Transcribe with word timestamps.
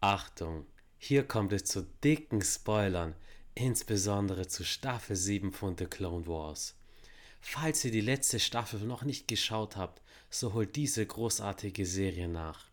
Achtung, 0.00 0.64
hier 0.96 1.26
kommt 1.26 1.52
es 1.52 1.64
zu 1.64 1.82
dicken 2.04 2.40
Spoilern, 2.40 3.16
insbesondere 3.56 4.46
zu 4.46 4.62
Staffel 4.62 5.16
7 5.16 5.52
von 5.52 5.76
The 5.76 5.86
Clone 5.86 6.28
Wars. 6.28 6.76
Falls 7.40 7.84
ihr 7.84 7.90
die 7.90 8.00
letzte 8.00 8.38
Staffel 8.38 8.78
noch 8.78 9.02
nicht 9.02 9.26
geschaut 9.26 9.76
habt, 9.76 10.00
so 10.30 10.52
holt 10.52 10.76
diese 10.76 11.04
großartige 11.04 11.84
Serie 11.84 12.28
nach. 12.28 12.66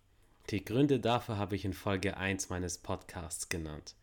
Die 0.52 0.64
Gründe 0.64 1.00
dafür 1.00 1.38
habe 1.38 1.56
ich 1.56 1.66
in 1.66 1.74
Folge 1.74 2.16
1 2.16 2.50
meines 2.50 2.78
Podcasts 2.78 3.50
genannt. 3.50 3.96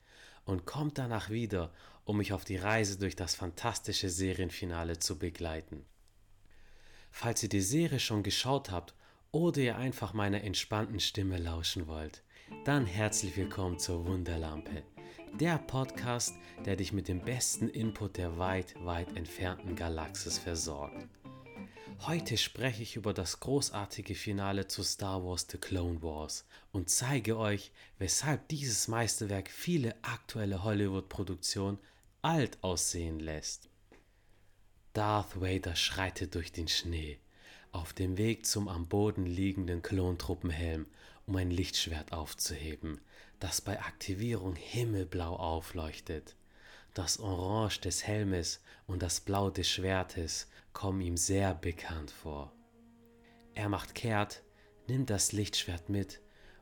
Und 0.44 0.66
kommt 0.66 0.98
danach 0.98 1.30
wieder, 1.30 1.72
um 2.04 2.16
mich 2.16 2.32
auf 2.32 2.44
die 2.44 2.56
Reise 2.56 2.98
durch 2.98 3.14
das 3.14 3.36
fantastische 3.36 4.10
Serienfinale 4.10 4.98
zu 4.98 5.16
begleiten. 5.16 5.84
Falls 7.12 7.40
ihr 7.44 7.48
die 7.48 7.60
Serie 7.60 8.00
schon 8.00 8.24
geschaut 8.24 8.72
habt 8.72 8.94
oder 9.30 9.60
ihr 9.60 9.76
einfach 9.76 10.12
meiner 10.12 10.42
entspannten 10.42 10.98
Stimme 10.98 11.38
lauschen 11.38 11.86
wollt, 11.86 12.24
dann 12.64 12.86
herzlich 12.86 13.36
willkommen 13.36 13.78
zur 13.78 14.06
Wunderlampe, 14.06 14.82
der 15.34 15.58
Podcast, 15.58 16.34
der 16.64 16.76
dich 16.76 16.92
mit 16.92 17.08
dem 17.08 17.20
besten 17.20 17.68
Input 17.68 18.16
der 18.16 18.38
weit, 18.38 18.74
weit 18.84 19.16
entfernten 19.16 19.76
Galaxis 19.76 20.38
versorgt. 20.38 21.08
Heute 22.06 22.36
spreche 22.36 22.82
ich 22.82 22.96
über 22.96 23.14
das 23.14 23.40
großartige 23.40 24.14
Finale 24.14 24.66
zu 24.66 24.82
Star 24.82 25.24
Wars 25.24 25.46
The 25.50 25.58
Clone 25.58 26.02
Wars 26.02 26.46
und 26.72 26.90
zeige 26.90 27.36
euch, 27.36 27.72
weshalb 27.98 28.48
dieses 28.48 28.88
Meisterwerk 28.88 29.50
viele 29.50 29.94
aktuelle 30.02 30.64
Hollywood-Produktionen 30.64 31.78
alt 32.22 32.58
aussehen 32.62 33.20
lässt. 33.20 33.68
Darth 34.92 35.40
Vader 35.40 35.76
schreitet 35.76 36.34
durch 36.34 36.52
den 36.52 36.68
Schnee, 36.68 37.18
auf 37.70 37.92
dem 37.92 38.18
Weg 38.18 38.46
zum 38.46 38.68
am 38.68 38.86
Boden 38.86 39.24
liegenden 39.24 39.80
Klontruppenhelm, 39.80 40.86
um 41.26 41.36
ein 41.36 41.50
Lichtschwert 41.50 42.12
aufzuheben, 42.12 43.00
das 43.40 43.60
bei 43.60 43.80
Aktivierung 43.80 44.54
himmelblau 44.54 45.36
aufleuchtet. 45.36 46.36
Das 46.94 47.18
Orange 47.18 47.80
des 47.80 48.06
Helmes 48.06 48.62
und 48.86 49.02
das 49.02 49.20
Blau 49.20 49.50
des 49.50 49.68
Schwertes 49.68 50.48
kommen 50.72 51.00
ihm 51.00 51.16
sehr 51.16 51.54
bekannt 51.54 52.10
vor. 52.10 52.52
Er 53.54 53.68
macht 53.68 53.94
kehrt, 53.94 54.42
nimmt 54.88 55.10
das 55.10 55.32
Lichtschwert 55.32 55.88
mit 55.88 56.20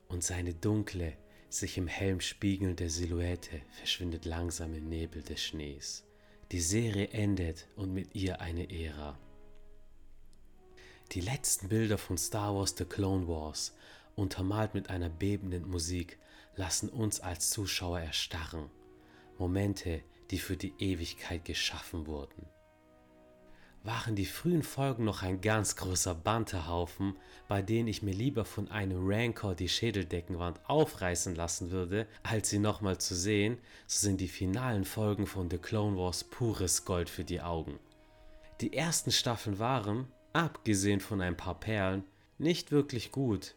und 0.09 0.25
seine 0.25 0.55
dunkle, 0.55 1.17
sich 1.49 1.79
im 1.79 1.89
Helm 1.89 2.21
spiegelnde 2.21 2.89
Silhouette 2.91 3.63
verschwindet 3.71 4.25
langsam 4.25 4.75
im 4.75 4.89
Nebel 4.89 5.23
des 5.23 5.43
Schnees. 5.43 6.05
Die 6.53 6.61
Serie 6.61 7.09
endet 7.09 7.69
und 7.77 7.93
mit 7.93 8.15
ihr 8.15 8.41
eine 8.41 8.71
Ära. 8.71 9.19
Die 11.13 11.21
letzten 11.21 11.69
Bilder 11.69 11.99
von 11.99 12.17
Star 12.17 12.55
Wars 12.55 12.75
The 12.77 12.85
Clone 12.85 13.27
Wars, 13.27 13.75
untermalt 14.21 14.75
mit 14.75 14.91
einer 14.91 15.09
bebenden 15.09 15.69
Musik, 15.69 16.19
lassen 16.55 16.89
uns 16.89 17.21
als 17.21 17.51
Zuschauer 17.51 18.01
erstarren. 18.01 18.71
Momente, 19.39 20.03
die 20.31 20.39
für 20.39 20.57
die 20.57 20.75
Ewigkeit 20.79 21.45
geschaffen 21.45 22.07
wurden. 22.07 22.47
Waren 23.83 24.15
die 24.15 24.27
frühen 24.27 24.63
Folgen 24.63 25.05
noch 25.05 25.23
ein 25.23 25.41
ganz 25.41 25.75
großer 25.75 26.15
Banterhaufen, 26.15 27.17
bei 27.49 27.63
denen 27.63 27.89
ich 27.89 28.03
mir 28.03 28.13
lieber 28.13 28.45
von 28.45 28.71
einem 28.71 29.09
Rancor 29.09 29.55
die 29.55 29.71
Schädeldeckenwand 29.71 30.61
aufreißen 30.69 31.35
lassen 31.35 31.71
würde, 31.71 32.07
als 32.23 32.51
sie 32.51 32.59
nochmal 32.59 32.99
zu 32.99 33.15
sehen, 33.15 33.57
so 33.87 34.07
sind 34.07 34.21
die 34.21 34.29
finalen 34.29 34.85
Folgen 34.85 35.27
von 35.27 35.51
The 35.51 35.57
Clone 35.57 35.97
Wars 35.97 36.25
pures 36.25 36.85
Gold 36.85 37.09
für 37.09 37.25
die 37.25 37.41
Augen. 37.41 37.79
Die 38.61 38.75
ersten 38.75 39.13
Staffeln 39.13 39.59
waren, 39.59 40.13
abgesehen 40.35 41.01
von 41.01 41.23
ein 41.23 41.39
paar 41.39 41.59
Perlen, 41.59 42.05
nicht 42.37 42.73
wirklich 42.73 43.13
gut, 43.13 43.55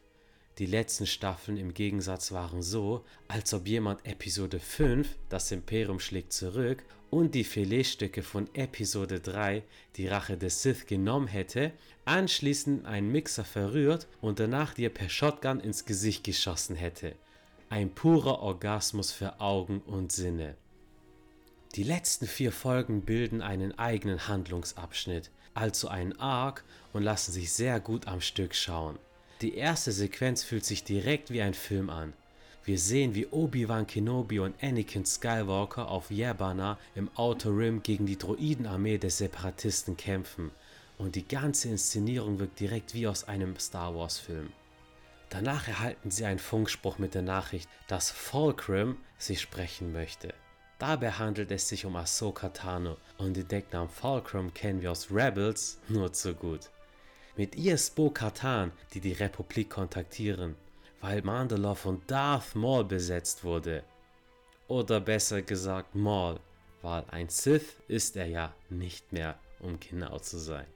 die 0.60 0.68
letzten 0.68 1.08
Staffeln 1.08 1.58
im 1.58 1.74
Gegensatz 1.74 2.32
waren 2.32 2.62
so, 2.62 3.04
als 3.28 3.54
ob 3.54 3.68
jemand 3.68 4.06
Episode 4.06 4.60
5, 4.60 5.08
das 5.30 5.52
Imperium 5.52 6.00
schlägt 6.00 6.32
zurück, 6.32 6.84
und 7.10 7.36
die 7.36 7.44
Filetstücke 7.44 8.24
von 8.24 8.48
Episode 8.54 9.20
3, 9.20 9.64
die 9.96 10.08
Rache 10.08 10.38
des 10.38 10.62
Sith, 10.62 10.86
genommen 10.86 11.28
hätte, 11.28 11.72
anschließend 12.06 12.86
einen 12.86 13.12
Mixer 13.12 13.44
verrührt 13.44 14.08
und 14.22 14.40
danach 14.40 14.74
dir 14.74 14.90
per 14.90 15.10
Shotgun 15.10 15.60
ins 15.60 15.86
Gesicht 15.86 16.24
geschossen 16.24 16.76
hätte. 16.76 17.16
Ein 17.70 17.94
purer 17.94 18.40
Orgasmus 18.40 19.12
für 19.12 19.40
Augen 19.40 19.82
und 19.82 20.12
Sinne. 20.12 20.56
Die 21.76 21.84
letzten 21.84 22.28
vier 22.28 22.52
Folgen 22.52 23.02
bilden 23.02 23.42
einen 23.42 23.78
eigenen 23.80 24.28
Handlungsabschnitt, 24.28 25.32
also 25.56 25.88
einen 25.88 26.20
Arc 26.20 26.64
und 26.94 27.02
lassen 27.02 27.32
sich 27.32 27.52
sehr 27.52 27.80
gut 27.80 28.08
am 28.08 28.22
Stück 28.22 28.54
schauen. 28.54 29.00
Die 29.44 29.56
erste 29.56 29.92
Sequenz 29.92 30.42
fühlt 30.42 30.64
sich 30.64 30.86
direkt 30.86 31.30
wie 31.30 31.42
ein 31.42 31.54
Film 31.54 31.90
an. 31.90 32.14
Wir 32.64 32.80
sehen, 32.80 33.14
wie 33.14 33.28
Obi-Wan 33.28 33.86
Kenobi 33.86 34.40
und 34.40 34.56
Anakin 34.64 35.06
Skywalker 35.06 35.90
auf 35.90 36.10
Yabana 36.10 36.80
im 36.96 37.10
Outer 37.16 37.50
Rim 37.50 37.84
gegen 37.84 38.06
die 38.06 38.18
Droidenarmee 38.18 38.98
der 39.00 39.10
Separatisten 39.10 39.98
kämpfen. 39.98 40.52
Und 40.98 41.16
die 41.16 41.28
ganze 41.28 41.68
Inszenierung 41.68 42.40
wirkt 42.40 42.62
direkt 42.62 42.94
wie 42.94 43.06
aus 43.06 43.26
einem 43.26 43.60
Star 43.60 43.94
Wars 43.94 44.18
Film. 44.18 44.54
Danach 45.30 45.68
erhalten 45.68 46.10
sie 46.10 46.24
einen 46.24 46.40
Funkspruch 46.40 46.98
mit 46.98 47.14
der 47.14 47.22
Nachricht, 47.22 47.68
dass 47.90 48.12
Fulcrum 48.12 48.96
sie 49.18 49.36
sprechen 49.36 49.92
möchte. 49.92 50.34
Dabei 50.80 51.12
handelt 51.12 51.52
es 51.52 51.68
sich 51.68 51.86
um 51.86 51.98
Ahsoka 51.98 52.48
Tano 52.48 52.96
und 53.18 53.36
den 53.36 53.50
Decknamen 53.50 53.90
Fulcrum 53.90 54.54
kennen 54.54 54.82
wir 54.82 54.92
aus 54.92 55.12
Rebels 55.12 55.82
nur 55.90 56.14
zu 56.14 56.34
gut. 56.34 56.70
Mit 57.36 57.56
ihr 57.56 57.74
ist 57.74 57.96
Bo-Katan, 57.96 58.72
die 58.94 59.00
die 59.00 59.14
Republik 59.14 59.72
kontaktieren, 59.72 60.56
weil 61.02 61.24
Mandalore 61.24 61.76
von 61.76 62.02
Darth 62.06 62.54
Maul 62.54 62.84
besetzt 62.84 63.44
wurde. 63.44 63.84
Oder 64.68 65.00
besser 65.00 65.42
gesagt 65.42 65.96
Maul, 65.96 66.40
weil 66.84 67.04
ein 67.10 67.30
Sith 67.30 67.78
ist 67.88 68.18
er 68.18 68.28
ja 68.28 68.54
nicht 68.70 69.12
mehr, 69.12 69.40
um 69.60 69.80
genau 69.80 70.20
zu 70.20 70.38
sein. 70.38 70.68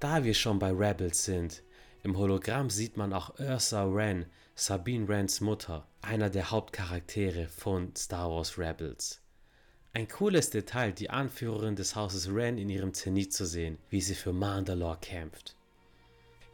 Da 0.00 0.24
wir 0.24 0.32
schon 0.32 0.58
bei 0.58 0.70
Rebels 0.70 1.24
sind, 1.24 1.62
im 2.02 2.16
Hologramm 2.16 2.70
sieht 2.70 2.96
man 2.96 3.12
auch 3.12 3.38
Ursa 3.38 3.84
Wren, 3.92 4.24
Sabine 4.54 5.06
Wrens 5.06 5.42
Mutter, 5.42 5.86
einer 6.00 6.30
der 6.30 6.50
Hauptcharaktere 6.50 7.48
von 7.48 7.94
Star 7.94 8.30
Wars 8.30 8.56
Rebels. 8.56 9.23
Ein 9.96 10.08
cooles 10.08 10.50
Detail, 10.50 10.90
die 10.90 11.08
Anführerin 11.08 11.76
des 11.76 11.94
Hauses 11.94 12.28
Ren 12.28 12.58
in 12.58 12.68
ihrem 12.68 12.94
Zenit 12.94 13.32
zu 13.32 13.46
sehen, 13.46 13.78
wie 13.90 14.00
sie 14.00 14.16
für 14.16 14.32
Mandalore 14.32 14.98
kämpft. 15.00 15.54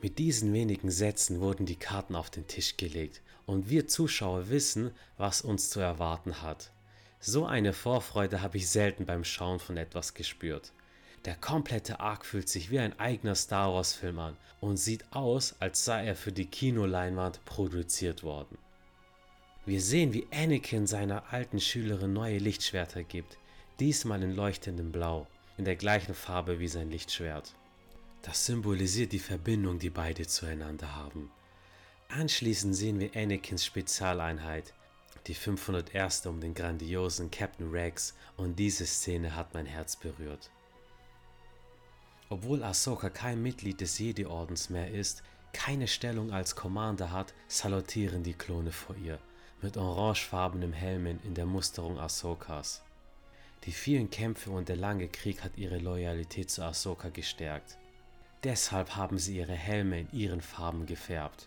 Mit 0.02 0.18
diesen 0.18 0.52
wenigen 0.52 0.90
Sätzen 0.90 1.40
wurden 1.40 1.64
die 1.64 1.76
Karten 1.76 2.16
auf 2.16 2.28
den 2.28 2.46
Tisch 2.48 2.76
gelegt 2.76 3.22
und 3.46 3.70
wir 3.70 3.88
Zuschauer 3.88 4.50
wissen, 4.50 4.90
was 5.16 5.40
uns 5.40 5.70
zu 5.70 5.80
erwarten 5.80 6.42
hat. 6.42 6.70
So 7.18 7.46
eine 7.46 7.72
Vorfreude 7.72 8.42
habe 8.42 8.58
ich 8.58 8.68
selten 8.68 9.06
beim 9.06 9.24
Schauen 9.24 9.58
von 9.58 9.78
etwas 9.78 10.12
gespürt. 10.12 10.72
Der 11.24 11.34
komplette 11.34 11.98
Arc 11.98 12.26
fühlt 12.26 12.50
sich 12.50 12.70
wie 12.70 12.78
ein 12.78 13.00
eigener 13.00 13.36
Star 13.36 13.72
Wars 13.72 13.94
Film 13.94 14.18
an 14.18 14.36
und 14.60 14.76
sieht 14.76 15.10
aus, 15.12 15.54
als 15.60 15.86
sei 15.86 16.04
er 16.04 16.14
für 16.14 16.32
die 16.32 16.46
Kinoleinwand 16.46 17.42
produziert 17.46 18.22
worden. 18.22 18.58
Wir 19.70 19.80
sehen, 19.80 20.12
wie 20.12 20.26
Anakin 20.32 20.88
seiner 20.88 21.32
alten 21.32 21.60
Schülerin 21.60 22.12
neue 22.12 22.38
Lichtschwerter 22.38 23.04
gibt, 23.04 23.38
diesmal 23.78 24.20
in 24.20 24.32
leuchtendem 24.32 24.90
Blau, 24.90 25.28
in 25.58 25.64
der 25.64 25.76
gleichen 25.76 26.12
Farbe 26.12 26.58
wie 26.58 26.66
sein 26.66 26.90
Lichtschwert. 26.90 27.54
Das 28.22 28.46
symbolisiert 28.46 29.12
die 29.12 29.20
Verbindung, 29.20 29.78
die 29.78 29.90
beide 29.90 30.26
zueinander 30.26 30.96
haben. 30.96 31.30
Anschließend 32.08 32.74
sehen 32.74 32.98
wir 32.98 33.14
Anakins 33.14 33.64
Spezialeinheit, 33.64 34.74
die 35.28 35.34
501. 35.34 36.26
um 36.26 36.40
den 36.40 36.54
grandiosen 36.54 37.30
Captain 37.30 37.70
Rex 37.70 38.16
und 38.36 38.58
diese 38.58 38.86
Szene 38.86 39.36
hat 39.36 39.54
mein 39.54 39.66
Herz 39.66 39.94
berührt. 39.94 40.50
Obwohl 42.28 42.64
Ahsoka 42.64 43.08
kein 43.08 43.40
Mitglied 43.40 43.80
des 43.80 44.00
Jedi-Ordens 44.00 44.68
mehr 44.68 44.90
ist, 44.90 45.22
keine 45.52 45.86
Stellung 45.86 46.32
als 46.32 46.56
Commander 46.56 47.12
hat, 47.12 47.34
salutieren 47.46 48.24
die 48.24 48.34
Klone 48.34 48.72
vor 48.72 48.96
ihr 48.96 49.20
mit 49.62 49.76
orangefarbenem 49.76 50.72
Helmen 50.72 51.20
in 51.24 51.34
der 51.34 51.46
Musterung 51.46 51.98
Ahsokas. 51.98 52.82
Die 53.64 53.72
vielen 53.72 54.10
Kämpfe 54.10 54.50
und 54.50 54.68
der 54.68 54.76
lange 54.76 55.08
Krieg 55.08 55.44
hat 55.44 55.58
ihre 55.58 55.78
Loyalität 55.78 56.50
zu 56.50 56.62
Ahsoka 56.62 57.10
gestärkt. 57.10 57.76
Deshalb 58.42 58.96
haben 58.96 59.18
sie 59.18 59.36
ihre 59.36 59.52
Helme 59.52 60.00
in 60.00 60.12
ihren 60.12 60.40
Farben 60.40 60.86
gefärbt. 60.86 61.46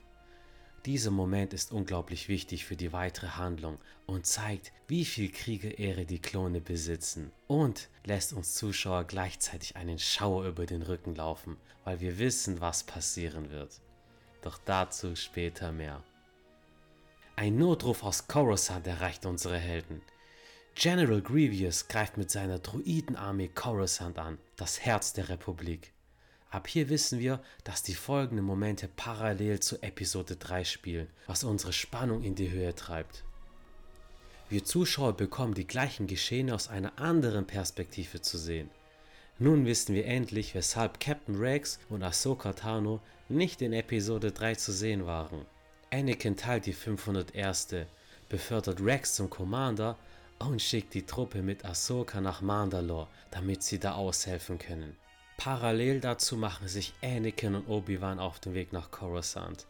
Dieser 0.86 1.12
Moment 1.12 1.54
ist 1.54 1.72
unglaublich 1.72 2.28
wichtig 2.28 2.66
für 2.66 2.76
die 2.76 2.92
weitere 2.92 3.30
Handlung 3.30 3.80
und 4.06 4.26
zeigt, 4.26 4.74
wie 4.88 5.06
viel 5.06 5.32
Kriegerehre 5.32 6.06
die 6.06 6.20
Klone 6.20 6.60
besitzen 6.60 7.32
und 7.48 7.90
lässt 8.04 8.34
uns 8.34 8.54
Zuschauer 8.54 9.06
gleichzeitig 9.06 9.76
einen 9.78 9.98
Schauer 9.98 10.46
über 10.46 10.66
den 10.66 10.82
Rücken 10.82 11.16
laufen, 11.16 11.58
weil 11.86 12.02
wir 12.02 12.20
wissen, 12.20 12.60
was 12.60 12.84
passieren 12.84 13.50
wird. 13.50 13.80
Doch 14.42 14.60
dazu 14.66 15.16
später 15.16 15.72
mehr. 15.72 16.04
Ein 17.36 17.58
Notruf 17.58 18.04
aus 18.04 18.28
Coruscant 18.28 18.86
erreicht 18.86 19.26
unsere 19.26 19.58
Helden. 19.58 20.04
General 20.76 21.20
Grievous 21.20 21.88
greift 21.88 22.16
mit 22.16 22.30
seiner 22.30 22.60
Druidenarmee 22.60 23.48
Coruscant 23.48 24.20
an, 24.20 24.38
das 24.56 24.82
Herz 24.82 25.14
der 25.14 25.30
Republik. 25.30 25.94
Ab 26.52 26.68
hier 26.68 26.90
wissen 26.90 27.18
wir, 27.18 27.42
dass 27.64 27.82
die 27.82 27.96
folgenden 27.96 28.46
Momente 28.46 28.88
parallel 28.88 29.60
zu 29.62 29.82
Episode 29.82 30.36
3 30.36 30.64
spielen, 30.64 31.08
was 31.26 31.44
unsere 31.44 31.74
Spannung 31.74 32.22
in 32.22 32.36
die 32.36 32.52
Höhe 32.52 32.76
treibt. 32.76 33.24
Wir 34.50 34.64
Zuschauer 34.64 35.14
bekommen 35.18 35.56
die 35.56 35.66
gleichen 35.66 36.06
Geschehene 36.06 36.54
aus 36.54 36.68
einer 36.68 37.00
anderen 37.00 37.48
Perspektive 37.48 38.22
zu 38.22 38.38
sehen. 38.38 38.70
Nun 39.40 39.66
wissen 39.66 39.96
wir 39.96 40.06
endlich, 40.06 40.54
weshalb 40.54 41.00
Captain 41.00 41.36
Rex 41.36 41.80
und 41.90 42.04
Ahsoka 42.04 42.54
Tano 42.54 43.02
nicht 43.28 43.64
in 43.64 43.74
Episode 43.74 44.32
3 44.32 44.54
zu 44.54 44.72
sehen 44.72 45.08
waren. 45.08 45.48
Anakin 45.94 46.36
teilt 46.36 46.66
die 46.66 46.74
501. 46.74 47.68
befördert 48.28 48.82
Rex 48.82 49.14
zum 49.14 49.30
Commander 49.30 49.96
und 50.40 50.60
schickt 50.60 50.96
die 50.96 51.06
Truppe 51.06 51.44
mit 51.44 51.66
Ahsoka 51.66 52.20
nach 52.20 52.42
Mandalore, 52.42 53.08
damit 53.30 53.62
sie 53.62 53.78
da 53.78 53.94
aushelfen 53.94 54.58
können. 54.58 54.98
Parallel 55.38 56.00
dazu 56.00 56.36
machen 56.36 56.68
sich 56.68 56.96
Anakin 57.04 57.54
und 57.54 57.70
Obi-Wan 57.70 58.18
auf 58.18 58.40
den 58.40 58.56
Weg 58.56 58.74
nach 58.74 58.90
Coruscant. 58.90 59.68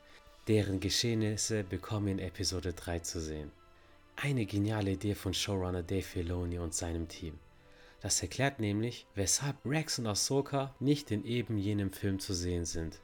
Deren 0.48 0.80
Geschehnisse 0.80 1.66
bekommen 1.66 2.08
in 2.08 2.20
Episode 2.20 2.72
3 2.72 3.00
zu 3.00 3.20
sehen. 3.20 3.52
Eine 4.16 4.46
geniale 4.46 4.92
Idee 4.92 5.16
von 5.16 5.34
Showrunner 5.34 5.84
Dave 5.84 6.04
Filoni 6.04 6.58
und 6.58 6.74
seinem 6.74 7.10
Team. 7.10 7.38
Das 8.00 8.22
erklärt 8.22 8.62
nämlich, 8.62 9.06
weshalb 9.16 9.58
Rex 9.66 10.00
und 10.00 10.08
Ahsoka 10.08 10.74
nicht 10.80 11.12
in 11.12 11.26
eben 11.26 11.58
jenem 11.58 11.92
Film 11.92 12.20
zu 12.20 12.34
sehen 12.34 12.64
sind. 12.64 13.02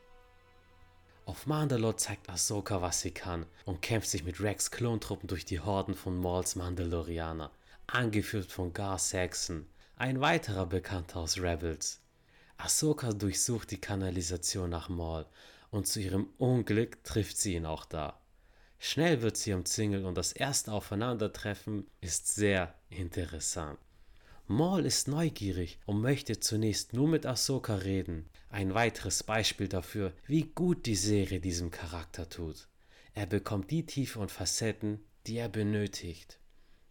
Auf 1.30 1.46
Mandalore 1.46 1.96
zeigt 1.96 2.28
Ahsoka, 2.28 2.82
was 2.82 3.02
sie 3.02 3.12
kann 3.12 3.46
und 3.66 3.84
kämpft 3.84 4.10
sich 4.10 4.24
mit 4.24 4.42
Rex 4.42 4.72
Klontruppen 4.72 5.28
durch 5.28 5.46
die 5.46 5.60
Horden 5.60 5.94
von 5.94 6.18
Mauls 6.18 6.56
Mandalorianer, 6.56 7.52
angeführt 7.86 8.52
von 8.52 8.74
Gar 8.74 8.98
Saxon, 8.98 9.68
ein 9.96 10.22
weiterer 10.22 10.66
Bekannter 10.66 11.20
aus 11.20 11.38
Rebels. 11.38 12.02
Ahsoka 12.58 13.14
durchsucht 13.14 13.70
die 13.70 13.80
Kanalisation 13.80 14.72
nach 14.72 14.90
Maul 14.90 15.28
und 15.70 15.86
zu 15.86 16.00
ihrem 16.00 16.30
Unglück 16.40 17.04
trifft 17.04 17.38
sie 17.38 17.54
ihn 17.54 17.68
auch 17.68 17.86
da. 17.86 18.20
Schnell 18.80 19.22
wird 19.22 19.38
sie 19.38 19.54
umzingelt 19.54 20.06
und 20.06 20.18
das 20.18 20.32
erste 20.32 20.72
Aufeinandertreffen 20.74 21.86
ist 22.02 22.34
sehr 22.34 22.74
interessant. 22.90 23.78
Maul 24.48 24.84
ist 24.84 25.08
neugierig 25.08 25.78
und 25.86 26.02
möchte 26.02 26.40
zunächst 26.40 26.94
nur 26.94 27.08
mit 27.08 27.28
Ahsoka 27.28 27.76
reden. 27.76 28.28
Ein 28.50 28.74
weiteres 28.74 29.22
Beispiel 29.24 29.68
dafür, 29.68 30.12
wie 30.26 30.44
gut 30.44 30.88
die 30.88 30.96
Serie 30.96 31.40
diesem 31.40 31.70
Charakter 31.70 32.28
tut. 32.28 32.68
Er 33.14 33.28
bekommt 33.28 33.70
die 33.70 33.86
Tiefe 33.86 34.20
und 34.20 34.32
Facetten, 34.32 35.00
die 35.28 35.38
er 35.38 35.50
benötigt. 35.50 36.40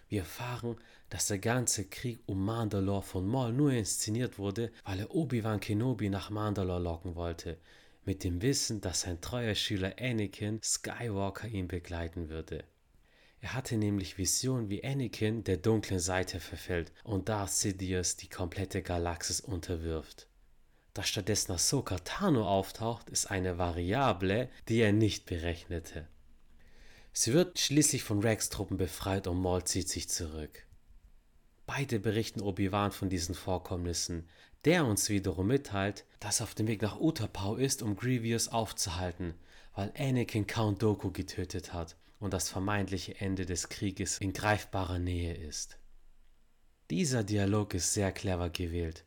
Wir 0.08 0.20
erfahren, 0.20 0.76
dass 1.10 1.26
der 1.26 1.38
ganze 1.38 1.84
Krieg 1.84 2.20
um 2.26 2.44
Mandalore 2.44 3.02
von 3.02 3.26
Maul 3.26 3.52
nur 3.52 3.72
inszeniert 3.72 4.38
wurde, 4.38 4.70
weil 4.84 5.00
er 5.00 5.14
Obi-Wan 5.14 5.58
Kenobi 5.58 6.08
nach 6.08 6.30
Mandalore 6.30 6.80
locken 6.80 7.14
wollte, 7.16 7.58
mit 8.04 8.24
dem 8.24 8.40
Wissen, 8.40 8.80
dass 8.80 9.02
sein 9.02 9.20
treuer 9.20 9.54
Schüler 9.54 9.96
Anakin 9.98 10.60
Skywalker 10.62 11.48
ihn 11.48 11.66
begleiten 11.66 12.28
würde. 12.28 12.64
Er 13.40 13.54
hatte 13.54 13.76
nämlich 13.76 14.16
Visionen, 14.16 14.70
wie 14.70 14.84
Anakin 14.84 15.44
der 15.44 15.58
dunklen 15.58 16.00
Seite 16.00 16.40
verfällt 16.40 16.92
und 17.04 17.28
Darth 17.28 17.50
Sidious 17.50 18.16
die 18.16 18.28
komplette 18.28 18.82
Galaxis 18.82 19.40
unterwirft. 19.40 20.27
Dass 20.98 21.10
stattdessen 21.10 21.52
Ahsoka 21.52 21.96
Tano 21.98 22.48
auftaucht, 22.48 23.08
ist 23.08 23.26
eine 23.26 23.56
Variable, 23.56 24.48
die 24.66 24.80
er 24.80 24.90
nicht 24.90 25.26
berechnete. 25.26 26.08
Sie 27.12 27.32
wird 27.32 27.60
schließlich 27.60 28.02
von 28.02 28.18
Rex 28.18 28.48
Truppen 28.48 28.78
befreit 28.78 29.28
und 29.28 29.40
Maul 29.40 29.62
zieht 29.62 29.88
sich 29.88 30.08
zurück. 30.08 30.66
Beide 31.66 32.00
berichten 32.00 32.40
Obi-Wan 32.40 32.90
von 32.90 33.08
diesen 33.08 33.36
Vorkommnissen, 33.36 34.28
der 34.64 34.84
uns 34.86 35.08
wiederum 35.08 35.46
mitteilt, 35.46 36.04
dass 36.18 36.40
er 36.40 36.44
auf 36.44 36.56
dem 36.56 36.66
Weg 36.66 36.82
nach 36.82 36.98
Utapau 36.98 37.54
ist, 37.54 37.80
um 37.84 37.94
Grievous 37.94 38.48
aufzuhalten, 38.48 39.34
weil 39.76 39.92
Anakin 39.96 40.48
Count 40.48 40.82
Dooku 40.82 41.12
getötet 41.12 41.72
hat 41.72 41.94
und 42.18 42.32
das 42.34 42.48
vermeintliche 42.48 43.20
Ende 43.20 43.46
des 43.46 43.68
Krieges 43.68 44.18
in 44.18 44.32
greifbarer 44.32 44.98
Nähe 44.98 45.34
ist. 45.34 45.78
Dieser 46.90 47.22
Dialog 47.22 47.74
ist 47.74 47.94
sehr 47.94 48.10
clever 48.10 48.50
gewählt, 48.50 49.04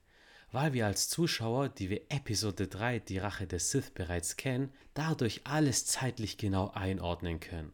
weil 0.52 0.74
wir 0.74 0.86
als 0.86 1.10
Zuschauer, 1.10 1.70
die 1.70 1.90
wir 1.90 2.02
Episode 2.10 2.68
3 2.68 3.00
Die 3.00 3.18
Rache 3.18 3.48
des 3.48 3.72
Sith 3.72 3.92
bereits 3.92 4.38
kennen, 4.38 4.72
dadurch 4.94 5.42
alles 5.46 5.86
zeitlich 5.86 6.38
genau 6.38 6.72
einordnen 6.72 7.40
können. 7.40 7.74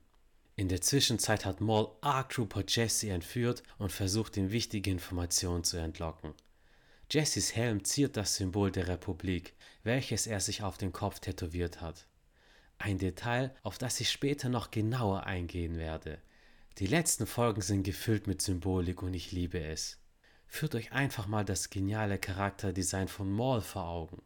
In 0.55 0.69
der 0.69 0.81
Zwischenzeit 0.81 1.45
hat 1.45 1.61
Maul 1.61 1.89
ARC-Trooper 2.01 2.63
Jesse 2.67 3.09
entführt 3.09 3.63
und 3.77 3.91
versucht, 3.91 4.37
ihm 4.37 4.51
wichtige 4.51 4.89
Informationen 4.89 5.63
zu 5.63 5.77
entlocken. 5.77 6.33
Jessys 7.11 7.55
Helm 7.55 7.83
ziert 7.83 8.17
das 8.17 8.35
Symbol 8.35 8.71
der 8.71 8.87
Republik, 8.87 9.53
welches 9.83 10.27
er 10.27 10.39
sich 10.39 10.63
auf 10.63 10.77
den 10.77 10.91
Kopf 10.91 11.19
tätowiert 11.19 11.79
hat. 11.79 12.07
Ein 12.79 12.97
Detail, 12.97 13.55
auf 13.63 13.77
das 13.77 13.99
ich 14.01 14.09
später 14.09 14.49
noch 14.49 14.71
genauer 14.71 15.25
eingehen 15.25 15.77
werde. 15.77 16.19
Die 16.79 16.87
letzten 16.87 17.25
Folgen 17.25 17.61
sind 17.61 17.83
gefüllt 17.83 18.27
mit 18.27 18.41
Symbolik 18.41 19.01
und 19.01 19.13
ich 19.13 19.31
liebe 19.31 19.59
es. 19.59 19.97
Führt 20.47 20.75
euch 20.75 20.91
einfach 20.91 21.27
mal 21.27 21.45
das 21.45 21.69
geniale 21.69 22.17
Charakterdesign 22.17 23.07
von 23.07 23.31
Maul 23.31 23.61
vor 23.61 23.87
Augen. 23.87 24.21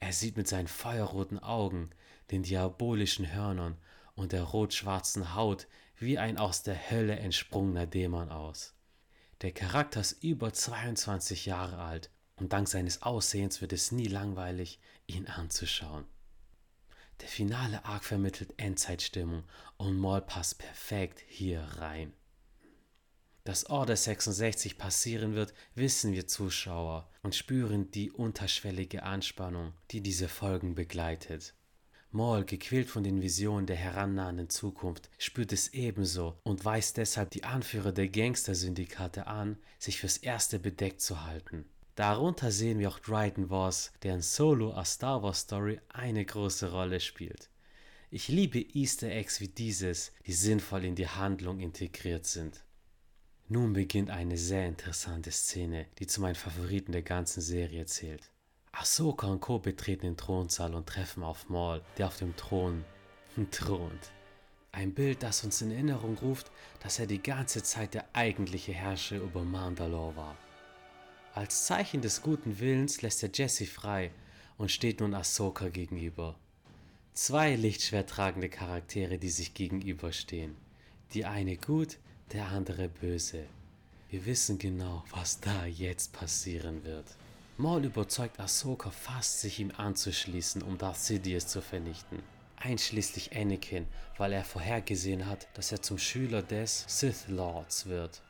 Er 0.00 0.12
sieht 0.12 0.36
mit 0.36 0.46
seinen 0.46 0.68
feuerroten 0.68 1.38
Augen, 1.38 1.90
den 2.30 2.42
diabolischen 2.42 3.32
Hörnern 3.32 3.76
und 4.14 4.32
der 4.32 4.44
rot-schwarzen 4.44 5.34
Haut 5.34 5.66
wie 5.98 6.18
ein 6.18 6.38
aus 6.38 6.62
der 6.62 6.90
Hölle 6.90 7.16
entsprungener 7.16 7.86
Dämon 7.86 8.30
aus. 8.30 8.74
Der 9.42 9.52
Charakter 9.52 10.00
ist 10.00 10.22
über 10.22 10.52
22 10.52 11.46
Jahre 11.46 11.78
alt 11.78 12.10
und 12.36 12.52
dank 12.52 12.68
seines 12.68 13.02
Aussehens 13.02 13.60
wird 13.60 13.72
es 13.72 13.92
nie 13.92 14.06
langweilig, 14.06 14.80
ihn 15.06 15.26
anzuschauen. 15.26 16.04
Der 17.20 17.28
finale 17.28 17.84
Arc 17.84 18.04
vermittelt 18.04 18.54
Endzeitstimmung 18.58 19.44
und 19.76 19.98
Maul 19.98 20.20
passt 20.20 20.58
perfekt 20.58 21.22
hier 21.26 21.62
rein. 21.78 22.12
Dass 23.48 23.70
Order 23.70 23.96
66 23.96 24.76
passieren 24.76 25.34
wird, 25.34 25.54
wissen 25.74 26.12
wir 26.12 26.26
Zuschauer 26.26 27.08
und 27.22 27.34
spüren 27.34 27.90
die 27.90 28.10
unterschwellige 28.10 29.04
Anspannung, 29.04 29.72
die 29.90 30.02
diese 30.02 30.28
Folgen 30.28 30.74
begleitet. 30.74 31.54
Maul, 32.10 32.44
gequält 32.44 32.90
von 32.90 33.04
den 33.04 33.22
Visionen 33.22 33.64
der 33.64 33.76
herannahenden 33.76 34.50
Zukunft, 34.50 35.08
spürt 35.16 35.54
es 35.54 35.72
ebenso 35.72 36.38
und 36.42 36.66
weist 36.66 36.98
deshalb 36.98 37.30
die 37.30 37.44
Anführer 37.44 37.92
der 37.92 38.08
Gangster-Syndikate 38.08 39.26
an, 39.26 39.56
sich 39.78 39.98
fürs 39.98 40.18
Erste 40.18 40.58
bedeckt 40.58 41.00
zu 41.00 41.24
halten. 41.24 41.64
Darunter 41.94 42.52
sehen 42.52 42.78
wir 42.78 42.90
auch 42.90 42.98
Dryden 42.98 43.48
Voss, 43.48 43.92
der 44.02 44.16
in 44.16 44.20
Solo 44.20 44.74
A 44.74 44.84
Star 44.84 45.22
Wars 45.22 45.40
Story 45.40 45.80
eine 45.88 46.22
große 46.22 46.70
Rolle 46.70 47.00
spielt. 47.00 47.48
Ich 48.10 48.28
liebe 48.28 48.60
Easter 48.60 49.08
Eggs 49.08 49.40
wie 49.40 49.48
dieses, 49.48 50.12
die 50.26 50.34
sinnvoll 50.34 50.84
in 50.84 50.96
die 50.96 51.08
Handlung 51.08 51.60
integriert 51.60 52.26
sind. 52.26 52.62
Nun 53.50 53.72
beginnt 53.72 54.10
eine 54.10 54.36
sehr 54.36 54.66
interessante 54.66 55.30
Szene, 55.30 55.86
die 55.98 56.06
zu 56.06 56.20
meinen 56.20 56.34
Favoriten 56.34 56.92
der 56.92 57.00
ganzen 57.00 57.40
Serie 57.40 57.86
zählt. 57.86 58.30
Ahsoka 58.72 59.26
und 59.26 59.40
Co. 59.40 59.58
betreten 59.58 60.02
den 60.02 60.16
Thronsaal 60.18 60.74
und 60.74 60.86
treffen 60.86 61.22
auf 61.22 61.48
Maul, 61.48 61.80
der 61.96 62.08
auf 62.08 62.18
dem 62.18 62.36
Thron 62.36 62.84
thront. 63.50 64.12
Ein 64.70 64.92
Bild, 64.92 65.22
das 65.22 65.44
uns 65.44 65.62
in 65.62 65.70
Erinnerung 65.70 66.18
ruft, 66.18 66.50
dass 66.80 66.98
er 66.98 67.06
die 67.06 67.22
ganze 67.22 67.62
Zeit 67.62 67.94
der 67.94 68.04
eigentliche 68.12 68.72
Herrscher 68.72 69.16
über 69.16 69.42
Mandalore 69.42 70.16
war. 70.16 70.36
Als 71.32 71.64
Zeichen 71.64 72.02
des 72.02 72.20
guten 72.20 72.60
Willens 72.60 73.00
lässt 73.00 73.22
er 73.22 73.30
Jesse 73.32 73.64
frei 73.64 74.10
und 74.58 74.70
steht 74.70 75.00
nun 75.00 75.14
Ahsoka 75.14 75.70
gegenüber. 75.70 76.38
Zwei 77.14 77.56
lichtschwertragende 77.56 78.50
Charaktere, 78.50 79.16
die 79.18 79.30
sich 79.30 79.54
gegenüberstehen. 79.54 80.54
Die 81.14 81.24
eine 81.24 81.56
gut, 81.56 81.98
der 82.32 82.48
andere 82.48 82.88
böse. 82.88 83.46
Wir 84.10 84.24
wissen 84.26 84.58
genau, 84.58 85.04
was 85.10 85.40
da 85.40 85.66
jetzt 85.66 86.12
passieren 86.12 86.84
wird. 86.84 87.06
Maul 87.56 87.84
überzeugt 87.84 88.38
Ahsoka 88.38 88.90
fast, 88.90 89.40
sich 89.40 89.58
ihm 89.58 89.72
anzuschließen, 89.76 90.62
um 90.62 90.78
Darth 90.78 90.98
Sidious 90.98 91.46
zu 91.46 91.60
vernichten. 91.60 92.22
Einschließlich 92.56 93.36
Anakin, 93.36 93.86
weil 94.16 94.32
er 94.32 94.44
vorhergesehen 94.44 95.26
hat, 95.26 95.48
dass 95.54 95.72
er 95.72 95.82
zum 95.82 95.98
Schüler 95.98 96.42
des 96.42 96.84
Sith 96.86 97.28
Lords 97.28 97.86
wird. 97.86 98.22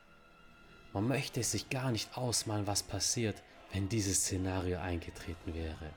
Man 0.93 1.07
möchte 1.07 1.41
es 1.41 1.51
sich 1.51 1.69
gar 1.69 1.91
nicht 1.91 2.17
ausmalen, 2.17 2.67
was 2.67 2.83
passiert, 2.83 3.43
wenn 3.71 3.87
dieses 3.89 4.21
Szenario 4.21 4.79
eingetreten 4.79 5.53
wäre. 5.53 5.93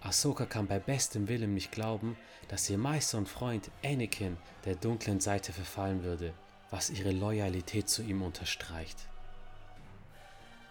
Ahsoka 0.00 0.46
kann 0.46 0.66
bei 0.66 0.78
bestem 0.78 1.28
Willen 1.28 1.52
nicht 1.52 1.72
glauben, 1.72 2.16
dass 2.48 2.70
ihr 2.70 2.78
Meister 2.78 3.18
und 3.18 3.28
Freund 3.28 3.70
Anakin 3.84 4.38
der 4.64 4.76
dunklen 4.76 5.20
Seite 5.20 5.52
verfallen 5.52 6.02
würde, 6.02 6.32
was 6.70 6.90
ihre 6.90 7.12
Loyalität 7.12 7.88
zu 7.88 8.02
ihm 8.02 8.22
unterstreicht. 8.22 8.98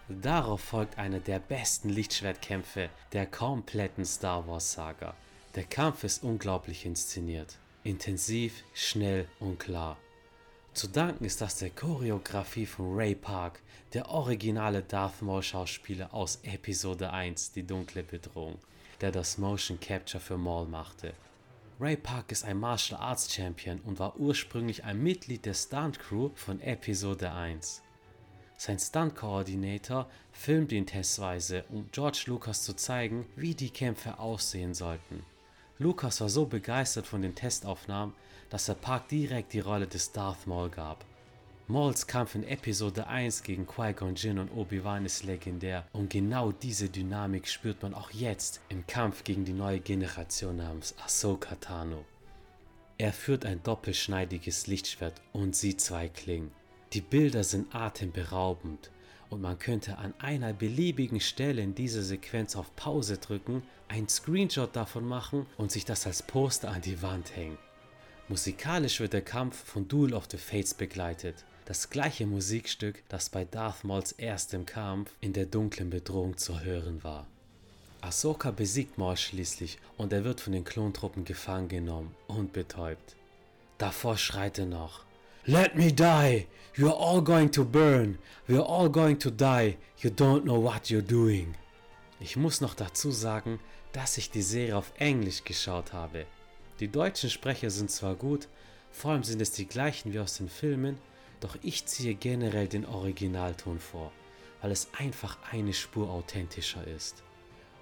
Darauf 0.08 0.60
folgt 0.60 0.98
einer 0.98 1.20
der 1.20 1.38
besten 1.38 1.88
Lichtschwertkämpfe 1.88 2.90
der 3.12 3.26
kompletten 3.26 4.04
Star 4.04 4.46
Wars 4.48 4.72
Saga. 4.72 5.14
Der 5.54 5.64
Kampf 5.64 6.04
ist 6.04 6.24
unglaublich 6.24 6.84
inszeniert, 6.84 7.58
intensiv, 7.84 8.64
schnell 8.74 9.28
und 9.38 9.60
klar. 9.60 9.96
Zu 10.74 10.88
danken 10.88 11.24
ist 11.24 11.40
das 11.40 11.58
der 11.58 11.70
Choreografie 11.70 12.66
von 12.66 12.94
Ray 12.96 13.14
Park, 13.14 13.60
der 13.92 14.08
originale 14.08 14.82
Darth 14.82 15.22
Maul 15.22 15.42
Schauspieler 15.42 16.14
aus 16.14 16.40
Episode 16.42 17.12
1, 17.12 17.52
die 17.52 17.64
dunkle 17.64 18.02
Bedrohung. 18.02 18.58
der 19.00 19.10
das 19.10 19.38
Motion 19.38 19.80
Capture 19.80 20.20
für 20.20 20.36
Maul 20.36 20.66
machte. 20.66 21.14
Ray 21.82 21.96
Park 21.96 22.30
ist 22.30 22.44
ein 22.44 22.60
Martial 22.60 23.00
Arts 23.00 23.32
Champion 23.32 23.80
und 23.80 23.98
war 23.98 24.20
ursprünglich 24.20 24.84
ein 24.84 25.02
Mitglied 25.02 25.46
der 25.46 25.54
Stunt 25.54 25.98
Crew 25.98 26.28
von 26.34 26.60
Episode 26.60 27.32
1. 27.32 27.80
Sein 28.58 28.78
Stunt-Koordinator 28.78 30.06
filmte 30.30 30.74
ihn 30.74 30.84
testweise, 30.84 31.64
um 31.70 31.88
George 31.90 32.24
Lucas 32.26 32.64
zu 32.64 32.74
zeigen, 32.74 33.24
wie 33.34 33.54
die 33.54 33.70
Kämpfe 33.70 34.18
aussehen 34.18 34.74
sollten. 34.74 35.24
Lucas 35.78 36.20
war 36.20 36.28
so 36.28 36.44
begeistert 36.44 37.06
von 37.06 37.22
den 37.22 37.34
Testaufnahmen, 37.34 38.14
dass 38.50 38.68
er 38.68 38.74
Park 38.74 39.08
direkt 39.08 39.54
die 39.54 39.60
Rolle 39.60 39.86
des 39.86 40.12
Darth 40.12 40.46
Maul 40.46 40.68
gab. 40.68 41.06
Mauls 41.70 42.08
Kampf 42.08 42.34
in 42.34 42.42
Episode 42.42 43.06
1 43.06 43.44
gegen 43.44 43.64
Qui-Gon 43.64 44.16
Jinn 44.16 44.40
und 44.40 44.50
Obi-Wan 44.50 45.04
ist 45.04 45.22
legendär 45.22 45.86
und 45.92 46.10
genau 46.10 46.50
diese 46.50 46.88
Dynamik 46.88 47.46
spürt 47.46 47.80
man 47.80 47.94
auch 47.94 48.10
jetzt 48.10 48.60
im 48.70 48.84
Kampf 48.88 49.22
gegen 49.22 49.44
die 49.44 49.52
neue 49.52 49.78
Generation 49.78 50.56
namens 50.56 50.96
Ahsoka 51.04 51.54
Tano. 51.54 52.04
Er 52.98 53.12
führt 53.12 53.46
ein 53.46 53.62
doppelschneidiges 53.62 54.66
Lichtschwert 54.66 55.22
und 55.32 55.54
sieht 55.54 55.80
zwei 55.80 56.08
Klingen. 56.08 56.50
Die 56.92 57.02
Bilder 57.02 57.44
sind 57.44 57.72
atemberaubend 57.72 58.90
und 59.28 59.40
man 59.40 59.60
könnte 59.60 59.96
an 59.98 60.12
einer 60.18 60.52
beliebigen 60.52 61.20
Stelle 61.20 61.62
in 61.62 61.76
dieser 61.76 62.02
Sequenz 62.02 62.56
auf 62.56 62.74
Pause 62.74 63.18
drücken, 63.18 63.62
einen 63.86 64.08
Screenshot 64.08 64.74
davon 64.74 65.06
machen 65.06 65.46
und 65.56 65.70
sich 65.70 65.84
das 65.84 66.04
als 66.04 66.24
Poster 66.24 66.72
an 66.72 66.82
die 66.82 67.00
Wand 67.00 67.36
hängen. 67.36 67.58
Musikalisch 68.26 68.98
wird 68.98 69.12
der 69.12 69.22
Kampf 69.22 69.56
von 69.56 69.86
Duel 69.86 70.14
of 70.14 70.26
the 70.30 70.36
Fates 70.36 70.74
begleitet, 70.74 71.44
das 71.70 71.88
gleiche 71.88 72.26
Musikstück, 72.26 73.04
das 73.08 73.28
bei 73.28 73.44
Darth 73.44 73.84
Mauls 73.84 74.10
erstem 74.10 74.66
Kampf 74.66 75.14
in 75.20 75.32
der 75.32 75.46
dunklen 75.46 75.88
Bedrohung 75.88 76.36
zu 76.36 76.62
hören 76.62 77.04
war. 77.04 77.28
Ahsoka 78.00 78.50
besiegt 78.50 78.98
Maul 78.98 79.16
schließlich 79.16 79.78
und 79.96 80.12
er 80.12 80.24
wird 80.24 80.40
von 80.40 80.52
den 80.52 80.64
Klontruppen 80.64 81.24
gefangen 81.24 81.68
genommen 81.68 82.12
und 82.26 82.52
betäubt. 82.52 83.14
Davor 83.78 84.16
schreit 84.16 84.58
er 84.58 84.66
noch 84.66 85.04
Let 85.44 85.76
me 85.76 85.92
die. 85.92 86.48
You're 86.74 86.98
all 86.98 87.22
going 87.22 87.52
to 87.52 87.64
burn. 87.64 88.18
We're 88.48 88.66
all 88.66 88.90
going 88.90 89.20
to 89.20 89.30
die. 89.30 89.76
You 90.00 90.10
don't 90.10 90.42
know 90.42 90.60
what 90.60 90.86
you're 90.86 91.00
doing. 91.00 91.54
Ich 92.18 92.34
muss 92.34 92.60
noch 92.60 92.74
dazu 92.74 93.12
sagen, 93.12 93.60
dass 93.92 94.18
ich 94.18 94.32
die 94.32 94.42
Serie 94.42 94.76
auf 94.76 94.92
Englisch 94.98 95.44
geschaut 95.44 95.92
habe. 95.92 96.26
Die 96.80 96.88
deutschen 96.88 97.30
Sprecher 97.30 97.70
sind 97.70 97.92
zwar 97.92 98.16
gut, 98.16 98.48
vor 98.90 99.12
allem 99.12 99.22
sind 99.22 99.40
es 99.40 99.52
die 99.52 99.66
gleichen 99.66 100.12
wie 100.12 100.18
aus 100.18 100.36
den 100.36 100.48
Filmen, 100.48 100.98
doch 101.40 101.56
ich 101.62 101.86
ziehe 101.86 102.14
generell 102.14 102.68
den 102.68 102.86
Originalton 102.86 103.78
vor, 103.78 104.12
weil 104.60 104.70
es 104.70 104.88
einfach 104.98 105.38
eine 105.50 105.72
Spur 105.72 106.10
authentischer 106.10 106.86
ist. 106.86 107.22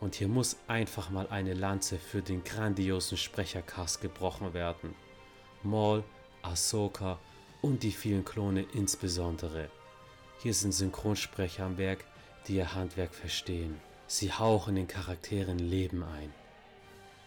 Und 0.00 0.14
hier 0.14 0.28
muss 0.28 0.56
einfach 0.68 1.10
mal 1.10 1.26
eine 1.28 1.54
Lanze 1.54 1.98
für 1.98 2.22
den 2.22 2.44
grandiosen 2.44 3.18
Sprechercast 3.18 4.00
gebrochen 4.00 4.54
werden. 4.54 4.94
Maul, 5.64 6.04
Ahsoka 6.42 7.18
und 7.62 7.82
die 7.82 7.90
vielen 7.90 8.24
Klone 8.24 8.64
insbesondere. 8.74 9.68
Hier 10.40 10.54
sind 10.54 10.72
Synchronsprecher 10.72 11.64
am 11.64 11.78
Werk, 11.78 12.04
die 12.46 12.56
ihr 12.56 12.74
Handwerk 12.74 13.12
verstehen. 13.12 13.80
Sie 14.06 14.32
hauchen 14.32 14.76
den 14.76 14.86
Charakteren 14.86 15.58
Leben 15.58 16.04
ein. 16.04 16.32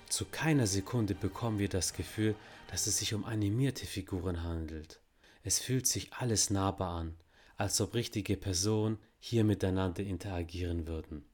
Zu 0.07 0.25
keiner 0.25 0.65
Sekunde 0.65 1.13
bekommen 1.13 1.59
wir 1.59 1.69
das 1.69 1.93
Gefühl, 1.93 2.35
dass 2.69 2.87
es 2.87 2.97
sich 2.97 3.13
um 3.13 3.25
animierte 3.25 3.85
Figuren 3.85 4.43
handelt. 4.43 4.99
Es 5.43 5.59
fühlt 5.59 5.87
sich 5.87 6.13
alles 6.13 6.49
nahbar 6.49 6.99
an, 6.99 7.17
als 7.57 7.79
ob 7.81 7.93
richtige 7.93 8.37
Personen 8.37 8.99
hier 9.19 9.43
miteinander 9.43 10.03
interagieren 10.03 10.87
würden. 10.87 11.25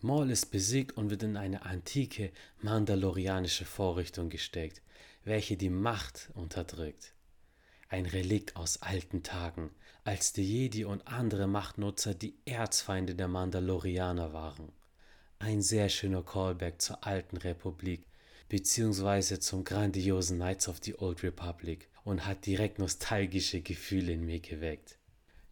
Maul 0.00 0.30
ist 0.30 0.50
besiegt 0.50 0.96
und 0.96 1.10
wird 1.10 1.22
in 1.22 1.36
eine 1.36 1.64
antike 1.64 2.32
mandalorianische 2.60 3.64
Vorrichtung 3.64 4.28
gesteckt, 4.28 4.82
welche 5.24 5.56
die 5.56 5.70
Macht 5.70 6.30
unterdrückt 6.34 7.14
ein 7.94 8.06
Relikt 8.06 8.56
aus 8.56 8.82
alten 8.82 9.22
Tagen, 9.22 9.70
als 10.02 10.32
die 10.32 10.42
Jedi 10.42 10.84
und 10.84 11.06
andere 11.06 11.46
Machtnutzer 11.46 12.12
die 12.12 12.36
Erzfeinde 12.44 13.14
der 13.14 13.28
Mandalorianer 13.28 14.32
waren. 14.32 14.72
Ein 15.38 15.62
sehr 15.62 15.88
schöner 15.88 16.24
Callback 16.24 16.82
zur 16.82 17.06
alten 17.06 17.36
Republik, 17.36 18.04
beziehungsweise 18.48 19.38
zum 19.38 19.62
grandiosen 19.62 20.38
Knights 20.38 20.66
of 20.66 20.80
the 20.82 20.96
Old 20.96 21.22
Republic 21.22 21.88
und 22.04 22.26
hat 22.26 22.46
direkt 22.46 22.78
nostalgische 22.78 23.60
Gefühle 23.60 24.12
in 24.12 24.24
mir 24.24 24.40
geweckt. 24.40 24.98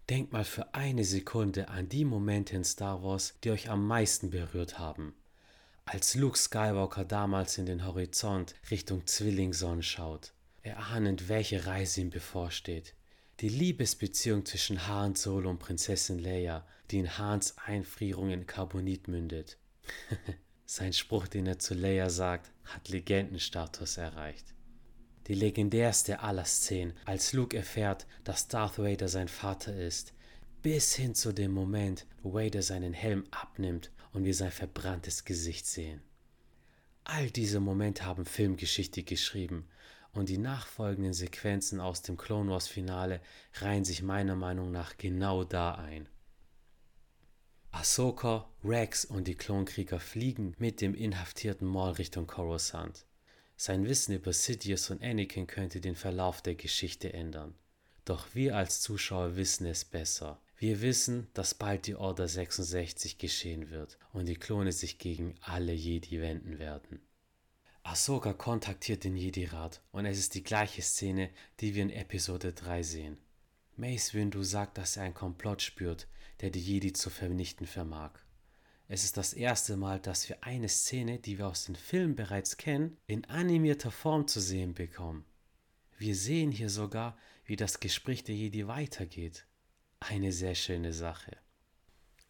Denkt 0.09 0.33
mal 0.33 0.45
für 0.45 0.75
eine 0.75 1.05
Sekunde 1.05 1.69
an 1.69 1.89
die 1.89 2.05
Momente 2.05 2.55
in 2.55 2.65
Star 2.65 3.03
Wars, 3.03 3.35
die 3.43 3.51
euch 3.51 3.71
am 3.71 3.87
meisten 3.87 4.31
berührt 4.31 4.79
haben. 4.79 5.15
Als 5.85 6.15
Luke 6.15 6.39
Skywalker 6.39 7.05
damals 7.05 7.59
in 7.59 7.67
den 7.67 7.85
Horizont 7.85 8.55
Richtung 8.71 9.07
Zwillingssonnen 9.07 9.83
schaut 9.83 10.33
erahnend, 10.63 11.29
welche 11.29 11.67
Reise 11.67 12.01
ihm 12.01 12.11
bevorsteht. 12.11 12.95
Die 13.41 13.49
Liebesbeziehung 13.49 14.47
zwischen 14.47 14.87
Han 14.87 15.15
Solo 15.15 15.51
und 15.51 15.59
Prinzessin 15.59 16.19
Leia, 16.19 16.67
die 16.91 16.99
in 16.99 17.19
Hans 17.19 17.57
Einfrierung 17.59 18.31
in 18.31 18.47
Carbonit 18.47 19.09
mündet. 19.09 19.59
Sein 20.67 20.93
Spruch, 20.93 21.27
den 21.27 21.47
er 21.47 21.59
zu 21.59 21.75
Leia 21.75 22.09
sagt, 22.09 22.51
hat 22.65 22.89
Legendenstatus 22.89 23.97
erreicht. 23.97 24.52
Die 25.29 25.35
legendärste 25.35 26.21
aller 26.21 26.45
Szenen, 26.45 26.95
als 27.05 27.33
Luke 27.33 27.57
erfährt, 27.57 28.07
dass 28.25 28.49
Darth 28.49 28.79
Vader 28.79 29.09
sein 29.09 29.29
Vater 29.29 29.75
ist, 29.77 30.13
bis 30.63 30.95
hin 30.95 31.15
zu 31.15 31.33
dem 31.33 31.53
Moment, 31.53 32.07
wo 32.23 32.35
Vader 32.35 32.63
seinen 32.63 32.93
Helm 32.93 33.25
abnimmt 33.31 33.91
und 34.13 34.25
wir 34.25 34.35
sein 34.35 34.51
verbranntes 34.51 35.25
Gesicht 35.25 35.67
sehen. 35.67 36.03
All 37.05 37.31
diese 37.31 37.61
Momente 37.61 38.05
haben 38.05 38.25
Filmgeschichte 38.25 39.03
geschrieben 39.03 39.69
und 40.13 40.29
die 40.29 40.39
nachfolgenden 40.39 41.15
Sequenzen 41.15 41.81
aus 41.81 42.03
dem 42.03 42.17
Clone 42.17 42.51
Wars 42.51 42.69
Finale 42.69 43.21
reihen 43.55 43.85
sich 43.85 44.03
meiner 44.03 44.37
Meinung 44.37 44.71
nach 44.71 44.97
genau 44.99 45.45
da 45.45 45.75
ein. 45.75 46.09
Ahsoka, 47.71 48.49
Rex 48.63 49.05
und 49.05 49.27
die 49.27 49.35
Klonkrieger 49.35 49.99
fliegen 49.99 50.55
mit 50.59 50.81
dem 50.81 50.95
inhaftierten 50.95 51.67
Maul 51.67 51.93
Richtung 51.93 52.27
Coruscant. 52.27 53.07
Sein 53.65 53.87
Wissen 53.87 54.17
über 54.17 54.33
Sidious 54.33 54.91
und 54.91 55.05
Anakin 55.05 55.47
könnte 55.47 55.81
den 55.81 55.95
Verlauf 55.95 56.43
der 56.43 56.57
Geschichte 56.57 57.13
ändern. 57.13 57.55
Doch 58.05 58.35
wir 58.35 58.57
als 58.57 58.81
Zuschauer 58.81 59.37
wissen 59.37 59.67
es 59.67 59.85
besser. 59.85 60.41
Wir 60.59 60.81
wissen, 60.81 61.29
dass 61.33 61.55
bald 61.55 61.87
die 61.87 61.95
Order 61.95 62.27
66 62.27 63.19
geschehen 63.19 63.71
wird 63.71 63.99
und 64.13 64.27
die 64.27 64.35
Klone 64.35 64.73
sich 64.73 64.99
gegen 64.99 65.37
alle 65.43 65.73
Jedi 65.73 66.21
wenden 66.21 66.59
werden. 66.59 67.01
Ahsoka 67.85 68.33
kontaktiert 68.33 69.05
den 69.05 69.17
Jedi-Rat 69.17 69.81
und 69.93 70.07
es 70.07 70.19
ist 70.19 70.35
die 70.35 70.43
gleiche 70.43 70.83
Szene, 70.83 71.31
die 71.61 71.77
wir 71.77 71.85
in 71.85 71.91
Episode 71.91 72.53
3 72.55 72.83
sehen. 72.83 73.17
Mace 73.77 74.13
Windu 74.13 74.43
sagt, 74.43 74.77
dass 74.77 74.97
er 74.97 75.05
einen 75.05 75.15
Komplott 75.15 75.63
spürt, 75.63 76.09
der 76.41 76.51
die 76.51 76.59
Jedi 76.59 76.95
zu 76.95 77.11
vernichten 77.11 77.69
vermag. 77.69 78.11
Es 78.89 79.05
ist 79.05 79.17
das 79.17 79.33
erste 79.33 79.77
Mal, 79.77 80.01
dass 80.01 80.29
wir 80.29 80.43
eine 80.43 80.69
Szene, 80.69 81.19
die 81.19 81.39
wir 81.39 81.49
aus 81.49 81.65
den 81.65 81.77
Filmen 81.77 82.15
bereits 82.15 82.57
kennen, 82.57 82.97
in 83.07 83.25
animierter 83.27 83.91
Form 83.91 84.27
zu 84.27 84.41
sehen 84.41 84.75
bekommen. 84.75 85.25
Wir 85.99 86.17
sehen 86.17 86.51
hier 86.51 86.69
sogar, 86.69 87.17
wie 87.45 87.57
das 87.57 87.81
Gespräch 87.81 88.25
der 88.25 88.35
Jedi 88.35 88.67
weitergeht. 88.67 89.47
Eine 90.01 90.33
sehr 90.33 90.55
schöne 90.55 90.93
Sache. 90.93 91.37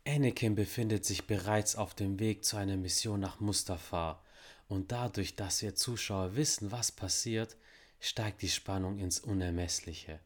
Anakin 0.06 0.54
befindet 0.54 1.04
sich 1.04 1.26
bereits 1.26 1.76
auf 1.76 1.94
dem 1.94 2.18
Weg 2.18 2.44
zu 2.44 2.56
einer 2.56 2.76
Mission 2.76 3.20
nach 3.20 3.40
Mustafar 3.40 4.22
und 4.68 4.90
dadurch, 4.90 5.36
dass 5.36 5.62
wir 5.62 5.74
Zuschauer 5.74 6.34
wissen, 6.34 6.72
was 6.72 6.90
passiert, 6.90 7.56
steigt 8.00 8.42
die 8.42 8.48
Spannung 8.48 8.98
ins 8.98 9.20
Unermessliche. 9.20 10.20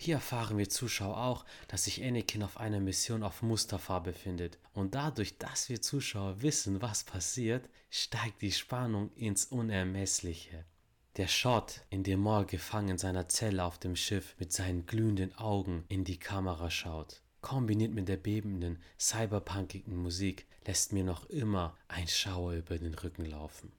Hier 0.00 0.14
erfahren 0.14 0.58
wir 0.58 0.68
Zuschauer 0.68 1.18
auch, 1.18 1.44
dass 1.66 1.84
sich 1.84 2.04
Anakin 2.04 2.44
auf 2.44 2.56
einer 2.56 2.78
Mission 2.78 3.24
auf 3.24 3.42
Mustafa 3.42 3.98
befindet. 3.98 4.56
Und 4.72 4.94
dadurch, 4.94 5.38
dass 5.38 5.68
wir 5.68 5.82
Zuschauer 5.82 6.40
wissen, 6.40 6.80
was 6.80 7.02
passiert, 7.02 7.68
steigt 7.90 8.40
die 8.40 8.52
Spannung 8.52 9.12
ins 9.16 9.46
Unermessliche. 9.46 10.64
Der 11.16 11.26
Shot, 11.26 11.80
in 11.90 12.04
dem 12.04 12.20
Maul 12.20 12.46
gefangen 12.46 12.90
in 12.90 12.98
seiner 12.98 13.28
Zelle 13.28 13.64
auf 13.64 13.78
dem 13.78 13.96
Schiff 13.96 14.36
mit 14.38 14.52
seinen 14.52 14.86
glühenden 14.86 15.36
Augen 15.36 15.84
in 15.88 16.04
die 16.04 16.20
Kamera 16.20 16.70
schaut, 16.70 17.20
kombiniert 17.40 17.92
mit 17.92 18.08
der 18.08 18.18
bebenden, 18.18 18.80
cyberpunkigen 19.00 19.96
Musik, 19.96 20.46
lässt 20.64 20.92
mir 20.92 21.02
noch 21.02 21.28
immer 21.28 21.76
ein 21.88 22.06
Schauer 22.06 22.52
über 22.52 22.78
den 22.78 22.94
Rücken 22.94 23.24
laufen. 23.24 23.72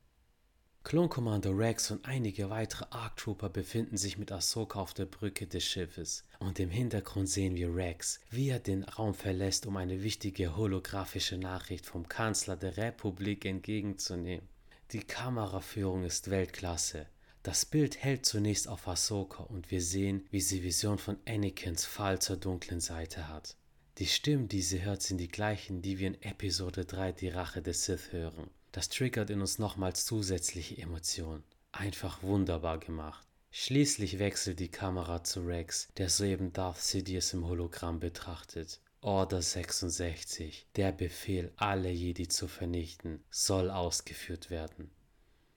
Clone 0.84 1.10
Commander 1.10 1.56
Rex 1.56 1.92
und 1.92 2.06
einige 2.06 2.50
weitere 2.50 2.86
Arc 2.90 3.18
Trooper 3.18 3.50
befinden 3.50 3.98
sich 3.98 4.18
mit 4.18 4.32
Ahsoka 4.32 4.80
auf 4.80 4.94
der 4.94 5.06
Brücke 5.06 5.46
des 5.46 5.64
Schiffes 5.64 6.24
und 6.40 6.60
im 6.60 6.70
Hintergrund 6.70 7.30
sehen 7.30 7.56
wir 7.56 7.76
Rex, 7.76 8.22
wie 8.32 8.50
er 8.50 8.60
den 8.60 8.84
Raum 8.84 9.14
verlässt, 9.14 9.68
um 9.68 9.78
eine 9.78 10.02
wichtige 10.02 10.56
holographische 10.56 11.38
Nachricht 11.38 11.86
vom 11.86 12.08
Kanzler 12.08 12.56
der 12.56 12.78
Republik 12.78 13.46
entgegenzunehmen. 13.46 14.48
Die 14.92 15.04
Kameraführung 15.04 16.06
ist 16.06 16.32
Weltklasse. 16.32 17.06
Das 17.44 17.66
Bild 17.66 18.02
hält 18.02 18.26
zunächst 18.26 18.68
auf 18.68 18.88
Ahsoka 18.88 19.44
und 19.44 19.70
wir 19.72 19.82
sehen, 19.82 20.26
wie 20.32 20.42
sie 20.42 20.64
Vision 20.64 20.98
von 20.98 21.18
Anakins 21.28 21.86
Fall 21.86 22.20
zur 22.20 22.38
dunklen 22.38 22.80
Seite 22.80 23.28
hat. 23.28 23.56
Die 24.00 24.08
Stimmen, 24.08 24.48
die 24.48 24.62
sie 24.62 24.82
hört, 24.82 25.04
sind 25.04 25.18
die 25.18 25.28
gleichen, 25.28 25.82
die 25.82 26.00
wir 26.00 26.08
in 26.08 26.22
Episode 26.22 26.86
3 26.86 27.12
Die 27.12 27.28
Rache 27.28 27.62
des 27.62 27.86
Sith 27.86 28.12
hören. 28.12 28.50
Das 28.72 28.90
triggert 28.90 29.30
in 29.30 29.42
uns 29.42 29.60
nochmals 29.60 30.06
zusätzliche 30.06 30.78
Emotionen. 30.78 31.44
Einfach 31.72 32.24
wunderbar 32.24 32.80
gemacht. 32.80 33.26
Schließlich 33.52 34.20
wechselt 34.20 34.60
die 34.60 34.70
Kamera 34.70 35.24
zu 35.24 35.42
Rex, 35.42 35.88
der 35.98 36.10
soeben 36.10 36.54
Darth 36.54 36.80
Sidious 36.80 37.34
im 37.34 37.48
Hologramm 37.48 38.00
betrachtet. 38.00 38.80
Order 39.02 39.42
66, 39.42 40.68
der 40.76 40.92
Befehl, 40.92 41.52
alle 41.56 41.90
Jedi 41.90 42.28
zu 42.28 42.48
vernichten, 42.48 43.24
soll 43.32 43.72
ausgeführt 43.72 44.50
werden. 44.50 44.92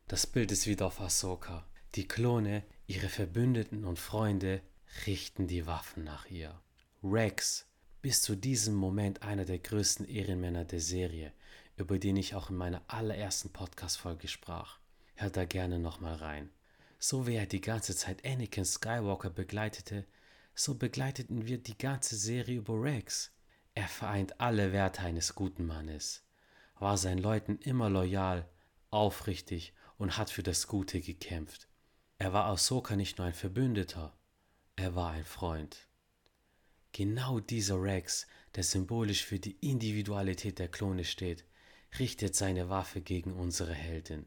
Das 0.08 0.26
Bild 0.26 0.52
ist 0.52 0.66
wieder 0.66 0.86
auf 0.86 1.00
Ahsoka. 1.00 1.66
Die 1.96 2.06
Klone, 2.06 2.62
ihre 2.86 3.08
Verbündeten 3.08 3.84
und 3.84 3.98
Freunde 3.98 4.62
richten 5.06 5.48
die 5.48 5.66
Waffen 5.66 6.04
nach 6.04 6.30
ihr. 6.30 6.58
Rex, 7.02 7.66
bis 8.00 8.22
zu 8.22 8.36
diesem 8.36 8.74
Moment 8.74 9.22
einer 9.22 9.44
der 9.44 9.58
größten 9.58 10.06
Ehrenmänner 10.06 10.64
der 10.64 10.80
Serie, 10.80 11.32
über 11.82 11.98
den 11.98 12.16
ich 12.16 12.36
auch 12.36 12.48
in 12.48 12.56
meiner 12.56 12.80
allerersten 12.86 13.50
Podcast-Folge 13.50 14.28
sprach. 14.28 14.78
Hört 15.16 15.36
da 15.36 15.44
gerne 15.44 15.80
nochmal 15.80 16.14
rein. 16.14 16.50
So 17.00 17.26
wie 17.26 17.34
er 17.34 17.46
die 17.46 17.60
ganze 17.60 17.96
Zeit 17.96 18.24
Anakin 18.24 18.64
Skywalker 18.64 19.30
begleitete, 19.30 20.06
so 20.54 20.76
begleiteten 20.76 21.46
wir 21.46 21.58
die 21.58 21.76
ganze 21.76 22.14
Serie 22.14 22.58
über 22.58 22.80
Rex. 22.80 23.32
Er 23.74 23.88
vereint 23.88 24.40
alle 24.40 24.72
Werte 24.72 25.02
eines 25.02 25.34
guten 25.34 25.66
Mannes, 25.66 26.22
war 26.78 26.96
seinen 26.96 27.18
Leuten 27.18 27.58
immer 27.58 27.90
loyal, 27.90 28.48
aufrichtig 28.90 29.74
und 29.98 30.16
hat 30.16 30.30
für 30.30 30.44
das 30.44 30.68
Gute 30.68 31.00
gekämpft. 31.00 31.66
Er 32.18 32.32
war 32.32 32.44
Ahsoka 32.44 32.94
nicht 32.94 33.18
nur 33.18 33.26
ein 33.26 33.34
Verbündeter, 33.34 34.16
er 34.76 34.94
war 34.94 35.10
ein 35.10 35.24
Freund. 35.24 35.88
Genau 36.92 37.40
dieser 37.40 37.82
Rex, 37.82 38.28
der 38.54 38.62
symbolisch 38.62 39.24
für 39.24 39.40
die 39.40 39.56
Individualität 39.60 40.60
der 40.60 40.68
Klone 40.68 41.04
steht, 41.04 41.44
richtet 41.98 42.34
seine 42.34 42.68
Waffe 42.68 43.00
gegen 43.00 43.32
unsere 43.32 43.74
Heldin. 43.74 44.26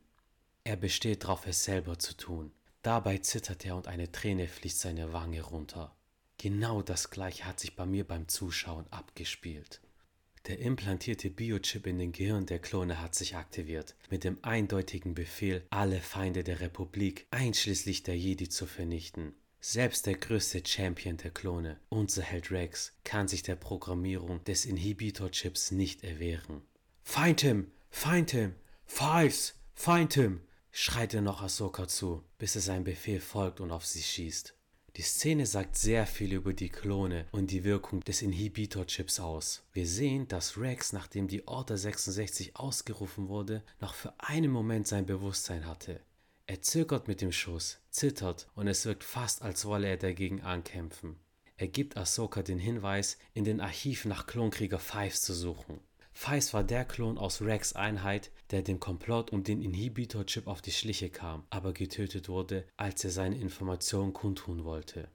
Er 0.63 0.75
besteht 0.75 1.23
darauf, 1.23 1.45
es 1.47 1.63
selber 1.63 1.99
zu 1.99 2.15
tun. 2.15 2.51
Dabei 2.81 3.17
zittert 3.19 3.65
er 3.65 3.75
und 3.75 3.87
eine 3.87 4.11
Träne 4.11 4.47
fließt 4.47 4.79
seine 4.79 5.13
Wange 5.13 5.41
runter. 5.41 5.95
Genau 6.37 6.81
das 6.81 7.09
gleiche 7.09 7.45
hat 7.45 7.59
sich 7.59 7.75
bei 7.75 7.85
mir 7.85 8.05
beim 8.05 8.27
Zuschauen 8.27 8.85
abgespielt. 8.91 9.81
Der 10.47 10.59
implantierte 10.59 11.31
Biochip 11.31 11.87
in 11.87 11.97
den 11.97 12.11
Gehirn 12.11 12.45
der 12.45 12.59
Klone 12.59 13.01
hat 13.01 13.15
sich 13.15 13.35
aktiviert, 13.35 13.95
mit 14.11 14.23
dem 14.23 14.37
eindeutigen 14.43 15.15
Befehl, 15.15 15.65
alle 15.71 15.99
Feinde 16.01 16.43
der 16.43 16.59
Republik, 16.59 17.25
einschließlich 17.31 18.03
der 18.03 18.15
Jedi, 18.15 18.47
zu 18.47 18.67
vernichten. 18.67 19.33
Selbst 19.59 20.05
der 20.05 20.13
größte 20.13 20.61
Champion 20.63 21.17
der 21.17 21.31
Klone, 21.31 21.79
unser 21.89 22.21
Held 22.21 22.51
Rex, 22.51 22.93
kann 23.03 23.27
sich 23.27 23.41
der 23.41 23.55
Programmierung 23.55 24.43
des 24.43 24.65
Inhibitor-Chips 24.65 25.71
nicht 25.71 26.03
erwehren. 26.03 26.61
Find 27.05 27.39
him! 27.39 27.71
Find 27.89 28.31
him! 28.31 28.55
Fives! 28.85 29.53
Find 29.73 30.13
him! 30.15 30.41
schreit 30.71 31.13
er 31.13 31.21
noch 31.21 31.41
Ahsoka 31.41 31.87
zu, 31.87 32.23
bis 32.37 32.55
er 32.55 32.61
seinem 32.61 32.83
Befehl 32.83 33.21
folgt 33.21 33.61
und 33.61 33.71
auf 33.71 33.85
sie 33.85 34.01
schießt. 34.01 34.53
Die 34.97 35.01
Szene 35.01 35.45
sagt 35.45 35.77
sehr 35.77 36.07
viel 36.07 36.33
über 36.33 36.51
die 36.53 36.69
Klone 36.69 37.25
und 37.31 37.51
die 37.51 37.63
Wirkung 37.63 38.01
des 38.01 38.21
Inhibitor-Chips 38.21 39.21
aus. 39.21 39.63
Wir 39.71 39.87
sehen, 39.87 40.27
dass 40.27 40.57
Rex, 40.57 40.91
nachdem 40.91 41.29
die 41.29 41.47
Order 41.47 41.77
66 41.77 42.57
ausgerufen 42.57 43.29
wurde, 43.29 43.63
noch 43.79 43.93
für 43.93 44.13
einen 44.19 44.51
Moment 44.51 44.87
sein 44.87 45.05
Bewusstsein 45.05 45.65
hatte. 45.65 46.01
Er 46.47 46.61
zögert 46.61 47.07
mit 47.07 47.21
dem 47.21 47.31
Schuss, 47.31 47.79
zittert 47.91 48.49
und 48.55 48.67
es 48.67 48.85
wirkt 48.85 49.03
fast, 49.03 49.41
als 49.41 49.65
wolle 49.65 49.87
er 49.87 49.97
dagegen 49.97 50.41
ankämpfen. 50.41 51.17
Er 51.55 51.67
gibt 51.67 51.95
Ahsoka 51.97 52.41
den 52.41 52.59
Hinweis, 52.59 53.17
in 53.33 53.45
den 53.45 53.61
Archiven 53.61 54.09
nach 54.09 54.27
Klonkrieger 54.27 54.79
Fives 54.79 55.21
zu 55.21 55.33
suchen. 55.33 55.79
Fives 56.17 56.53
war 56.53 56.63
der 56.63 56.85
Klon 56.85 57.17
aus 57.17 57.41
Rex 57.41 57.73
Einheit, 57.73 58.31
der 58.49 58.61
dem 58.61 58.79
Komplott 58.79 59.31
um 59.33 59.43
den 59.43 59.61
Inhibitor-Chip 59.61 60.47
auf 60.47 60.61
die 60.61 60.71
Schliche 60.71 61.09
kam, 61.09 61.45
aber 61.49 61.73
getötet 61.73 62.29
wurde, 62.29 62.65
als 62.77 63.03
er 63.03 63.11
seine 63.11 63.37
Informationen 63.37 64.13
kundtun 64.13 64.63
wollte. 64.63 65.09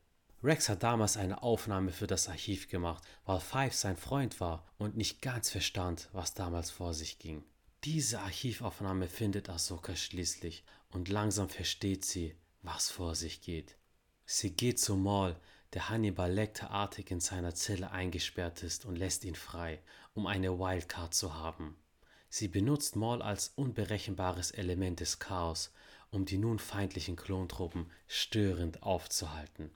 Rex 0.45 0.69
hat 0.69 0.83
damals 0.83 1.17
eine 1.17 1.43
Aufnahme 1.43 1.91
für 1.91 2.07
das 2.07 2.29
Archiv 2.29 2.69
gemacht, 2.69 3.03
weil 3.25 3.41
Fives 3.41 3.81
sein 3.81 3.97
Freund 3.97 4.41
war 4.41 4.67
und 4.79 4.95
nicht 4.95 5.23
ganz 5.23 5.51
verstand, 5.51 6.11
was 6.13 6.35
damals 6.35 6.71
vor 6.71 6.93
sich 6.93 7.19
ging. 7.19 7.45
Diese 7.85 8.21
Archivaufnahme 8.21 9.09
findet 9.09 9.49
Ahsoka 9.49 9.97
schließlich 9.97 10.65
und 10.91 11.09
langsam 11.09 11.49
versteht 11.49 12.05
sie, 12.05 12.37
was 12.61 12.91
vor 12.91 13.15
sich 13.15 13.41
geht. 13.41 13.77
Sie 14.27 14.51
geht 14.53 14.79
zu 14.79 14.97
Maul, 14.97 15.35
der 15.73 15.89
Hannibal 15.89 16.33
Lecter-artig 16.33 17.11
in 17.11 17.21
seiner 17.21 17.55
Zelle 17.55 17.91
eingesperrt 17.91 18.63
ist 18.63 18.85
und 18.85 18.97
lässt 18.97 19.25
ihn 19.25 19.35
frei, 19.35 19.81
um 20.15 20.27
eine 20.27 20.59
Wildcard 20.59 21.15
zu 21.15 21.35
haben. 21.35 21.77
Sie 22.29 22.49
benutzt 22.49 22.97
Maul 22.97 23.23
als 23.23 23.53
unberechenbares 23.57 24.51
Element 24.51 25.01
des 25.01 25.19
Chaos, 25.19 25.73
um 26.11 26.25
die 26.25 26.39
nun 26.39 26.59
feindlichen 26.59 27.17
Klontruppen 27.17 27.91
störend 28.07 28.83
aufzuhalten. 28.83 29.71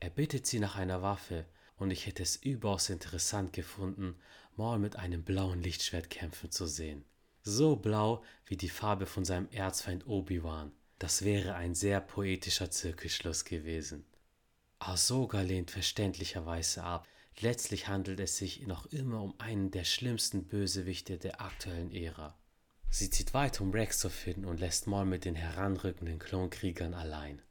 Er 0.00 0.10
bittet 0.10 0.46
sie 0.46 0.58
nach 0.58 0.76
einer 0.76 1.02
Waffe, 1.02 1.46
und 1.76 1.90
ich 1.90 2.06
hätte 2.06 2.22
es 2.22 2.36
überaus 2.36 2.88
interessant 2.88 3.52
gefunden, 3.52 4.16
Maul 4.56 4.78
mit 4.78 4.96
einem 4.96 5.22
blauen 5.22 5.62
Lichtschwert 5.62 6.08
kämpfen 6.08 6.50
zu 6.50 6.66
sehen. 6.66 7.04
So 7.42 7.76
blau 7.76 8.24
wie 8.46 8.56
die 8.56 8.70
Farbe 8.70 9.06
von 9.06 9.24
seinem 9.24 9.48
Erzfeind 9.50 10.06
Obi-Wan. 10.06 10.72
Das 10.98 11.22
wäre 11.22 11.54
ein 11.54 11.74
sehr 11.74 12.00
poetischer 12.00 12.70
Zirkelschluss 12.70 13.44
gewesen. 13.44 14.06
Ahsoka 14.78 15.42
lehnt 15.42 15.70
verständlicherweise 15.70 16.82
ab. 16.82 17.06
Letztlich 17.40 17.88
handelt 17.88 18.18
es 18.20 18.38
sich 18.38 18.66
noch 18.66 18.86
immer 18.86 19.22
um 19.22 19.34
einen 19.38 19.70
der 19.70 19.84
schlimmsten 19.84 20.44
Bösewichte 20.44 21.18
der 21.18 21.40
aktuellen 21.42 21.92
Ära. 21.92 22.38
Sie 22.88 23.10
zieht 23.10 23.34
weiter, 23.34 23.62
um 23.62 23.72
Rex 23.72 23.98
zu 23.98 24.08
finden 24.08 24.46
und 24.46 24.58
lässt 24.58 24.86
Maul 24.86 25.04
mit 25.04 25.24
den 25.26 25.34
heranrückenden 25.34 26.18
Klonkriegern 26.18 26.94
allein. 26.94 27.42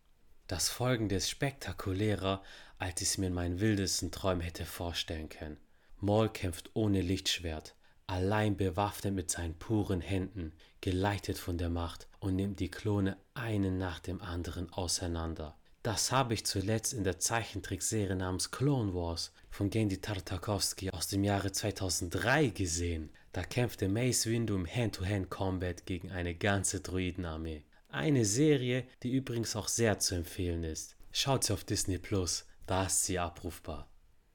Das 0.47 0.69
Folgende 0.69 1.15
ist 1.15 1.29
spektakulärer, 1.29 2.41
als 2.79 3.01
ich 3.01 3.09
es 3.09 3.17
mir 3.17 3.27
in 3.27 3.33
meinen 3.33 3.59
wildesten 3.59 4.11
Träumen 4.11 4.41
hätte 4.41 4.65
vorstellen 4.65 5.29
können. 5.29 5.57
Maul 5.99 6.29
kämpft 6.29 6.71
ohne 6.73 7.01
Lichtschwert, 7.01 7.75
allein 8.07 8.57
bewaffnet 8.57 9.13
mit 9.13 9.29
seinen 9.29 9.57
puren 9.57 10.01
Händen, 10.01 10.53
geleitet 10.81 11.37
von 11.37 11.57
der 11.57 11.69
Macht 11.69 12.07
und 12.19 12.35
nimmt 12.35 12.59
die 12.59 12.71
Klone 12.71 13.17
einen 13.33 13.77
nach 13.77 13.99
dem 13.99 14.21
anderen 14.21 14.71
auseinander. 14.71 15.57
Das 15.85 16.11
habe 16.11 16.33
ich 16.33 16.47
zuletzt 16.47 16.93
in 16.93 17.03
der 17.03 17.19
Zeichentrickserie 17.19 18.15
namens 18.15 18.49
Clone 18.49 18.95
Wars 18.95 19.31
von 19.51 19.69
Gendy 19.69 20.01
Tartakovsky 20.01 20.89
aus 20.89 21.09
dem 21.09 21.23
Jahre 21.23 21.51
2003 21.51 22.47
gesehen. 22.47 23.11
Da 23.33 23.43
kämpfte 23.43 23.87
Mace 23.87 24.25
Windu 24.25 24.55
im 24.55 24.65
Hand-to-Hand-Combat 24.65 25.85
gegen 25.85 26.09
eine 26.09 26.33
ganze 26.33 26.79
Druidenarmee. 26.79 27.65
Eine 27.89 28.25
Serie, 28.25 28.87
die 29.03 29.13
übrigens 29.13 29.55
auch 29.55 29.67
sehr 29.67 29.99
zu 29.99 30.15
empfehlen 30.15 30.63
ist. 30.63 30.95
Schaut 31.11 31.43
sie 31.43 31.53
auf 31.53 31.63
Disney 31.63 31.99
Plus, 31.99 32.47
da 32.65 32.87
ist 32.87 33.05
sie 33.05 33.19
abrufbar. 33.19 33.87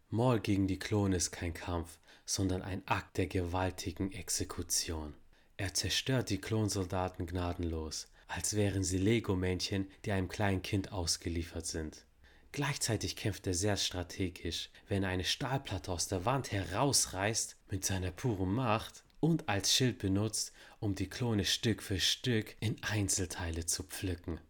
Maul 0.08 0.38
gegen 0.38 0.68
die 0.68 0.78
Klone 0.78 1.16
ist 1.16 1.32
kein 1.32 1.52
Kampf, 1.52 1.98
sondern 2.24 2.62
ein 2.62 2.86
Akt 2.86 3.18
der 3.18 3.26
gewaltigen 3.26 4.12
Exekution. 4.12 5.14
Er 5.56 5.74
zerstört 5.74 6.30
die 6.30 6.38
Klonsoldaten 6.38 7.26
gnadenlos, 7.26 8.06
als 8.30 8.54
wären 8.54 8.84
sie 8.84 8.98
Lego-Männchen, 8.98 9.90
die 10.04 10.12
einem 10.12 10.28
kleinen 10.28 10.62
Kind 10.62 10.92
ausgeliefert 10.92 11.66
sind. 11.66 12.04
Gleichzeitig 12.52 13.16
kämpft 13.16 13.46
er 13.46 13.54
sehr 13.54 13.76
strategisch, 13.76 14.70
wenn 14.88 15.02
er 15.02 15.10
eine 15.10 15.24
Stahlplatte 15.24 15.90
aus 15.90 16.08
der 16.08 16.24
Wand 16.24 16.52
herausreißt 16.52 17.56
mit 17.70 17.84
seiner 17.84 18.10
puren 18.10 18.52
Macht 18.52 19.04
und 19.20 19.48
als 19.48 19.74
Schild 19.74 19.98
benutzt, 19.98 20.52
um 20.78 20.94
die 20.94 21.08
Klone 21.08 21.44
Stück 21.44 21.82
für 21.82 22.00
Stück 22.00 22.56
in 22.60 22.76
Einzelteile 22.82 23.66
zu 23.66 23.82
pflücken. 23.82 24.40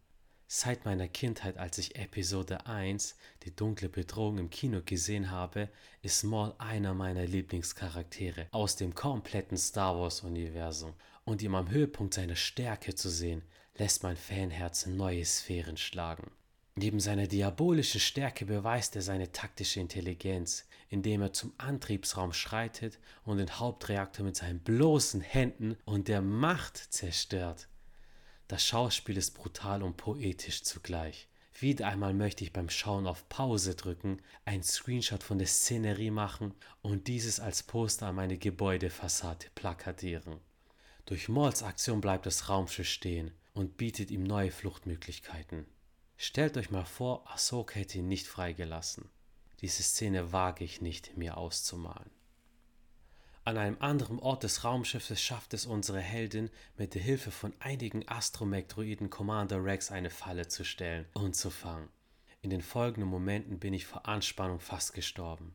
Seit 0.46 0.84
meiner 0.84 1.08
Kindheit, 1.08 1.58
als 1.58 1.78
ich 1.78 1.96
Episode 1.96 2.66
1, 2.66 3.14
die 3.44 3.54
dunkle 3.54 3.88
Bedrohung 3.88 4.38
im 4.38 4.50
Kino 4.50 4.80
gesehen 4.84 5.30
habe, 5.30 5.68
ist 6.02 6.24
Maul 6.24 6.54
einer 6.58 6.92
meiner 6.92 7.24
Lieblingscharaktere 7.24 8.48
aus 8.50 8.76
dem 8.76 8.94
kompletten 8.94 9.56
Star 9.56 9.96
Wars-Universum. 9.96 10.94
Und 11.24 11.42
ihm 11.42 11.54
am 11.54 11.70
Höhepunkt 11.70 12.14
seiner 12.14 12.34
Stärke 12.34 12.96
zu 12.96 13.08
sehen, 13.08 13.42
lässt 13.76 14.02
mein 14.02 14.16
Fanherz 14.16 14.86
neue 14.86 15.24
Sphären 15.24 15.76
schlagen. 15.76 16.30
Neben 16.76 17.00
seiner 17.00 17.26
diabolischen 17.26 18.00
Stärke 18.00 18.46
beweist 18.46 18.96
er 18.96 19.02
seine 19.02 19.32
taktische 19.32 19.80
Intelligenz, 19.80 20.66
indem 20.88 21.20
er 21.22 21.32
zum 21.32 21.52
Antriebsraum 21.58 22.32
schreitet 22.32 22.98
und 23.24 23.38
den 23.38 23.58
Hauptreaktor 23.58 24.24
mit 24.24 24.36
seinen 24.36 24.60
bloßen 24.60 25.20
Händen 25.20 25.76
und 25.84 26.08
der 26.08 26.22
Macht 26.22 26.78
zerstört. 26.78 27.68
Das 28.48 28.64
Schauspiel 28.64 29.16
ist 29.16 29.34
brutal 29.34 29.82
und 29.82 29.96
poetisch 29.96 30.62
zugleich. 30.62 31.28
Wieder 31.58 31.88
einmal 31.88 32.14
möchte 32.14 32.44
ich 32.44 32.52
beim 32.52 32.70
Schauen 32.70 33.06
auf 33.06 33.28
Pause 33.28 33.74
drücken, 33.74 34.22
einen 34.44 34.62
Screenshot 34.62 35.22
von 35.22 35.38
der 35.38 35.48
Szenerie 35.48 36.10
machen 36.10 36.54
und 36.80 37.08
dieses 37.08 37.40
als 37.40 37.62
Poster 37.62 38.06
an 38.06 38.14
meine 38.14 38.38
Gebäudefassade 38.38 39.46
plakatieren. 39.54 40.40
Durch 41.04 41.28
Mauls 41.28 41.62
Aktion 41.62 42.00
bleibt 42.00 42.24
das 42.24 42.48
Raumschiff 42.48 42.88
stehen 42.88 43.32
und 43.52 43.76
bietet 43.76 44.10
ihm 44.10 44.22
neue 44.22 44.50
Fluchtmöglichkeiten. 44.50 45.66
Stellt 46.16 46.56
euch 46.56 46.70
mal 46.70 46.84
vor, 46.84 47.30
Ahsoka 47.30 47.76
hätte 47.76 47.98
ihn 47.98 48.08
nicht 48.08 48.26
freigelassen. 48.26 49.08
Diese 49.60 49.82
Szene 49.82 50.32
wage 50.32 50.64
ich 50.64 50.80
nicht, 50.80 51.16
mir 51.16 51.36
auszumalen. 51.36 52.10
An 53.44 53.56
einem 53.56 53.78
anderen 53.80 54.18
Ort 54.18 54.42
des 54.42 54.64
Raumschiffes 54.64 55.20
schafft 55.20 55.54
es 55.54 55.66
unsere 55.66 56.00
Heldin, 56.00 56.50
mit 56.76 56.94
der 56.94 57.02
Hilfe 57.02 57.30
von 57.30 57.54
einigen 57.58 58.06
Astromech-Droiden 58.06 59.08
Commander 59.08 59.64
Rex 59.64 59.90
eine 59.90 60.10
Falle 60.10 60.48
zu 60.48 60.64
stellen 60.64 61.06
und 61.14 61.34
zu 61.34 61.50
fangen. 61.50 61.88
In 62.42 62.50
den 62.50 62.62
folgenden 62.62 63.10
Momenten 63.10 63.58
bin 63.58 63.74
ich 63.74 63.86
vor 63.86 64.06
Anspannung 64.06 64.60
fast 64.60 64.92
gestorben. 64.92 65.54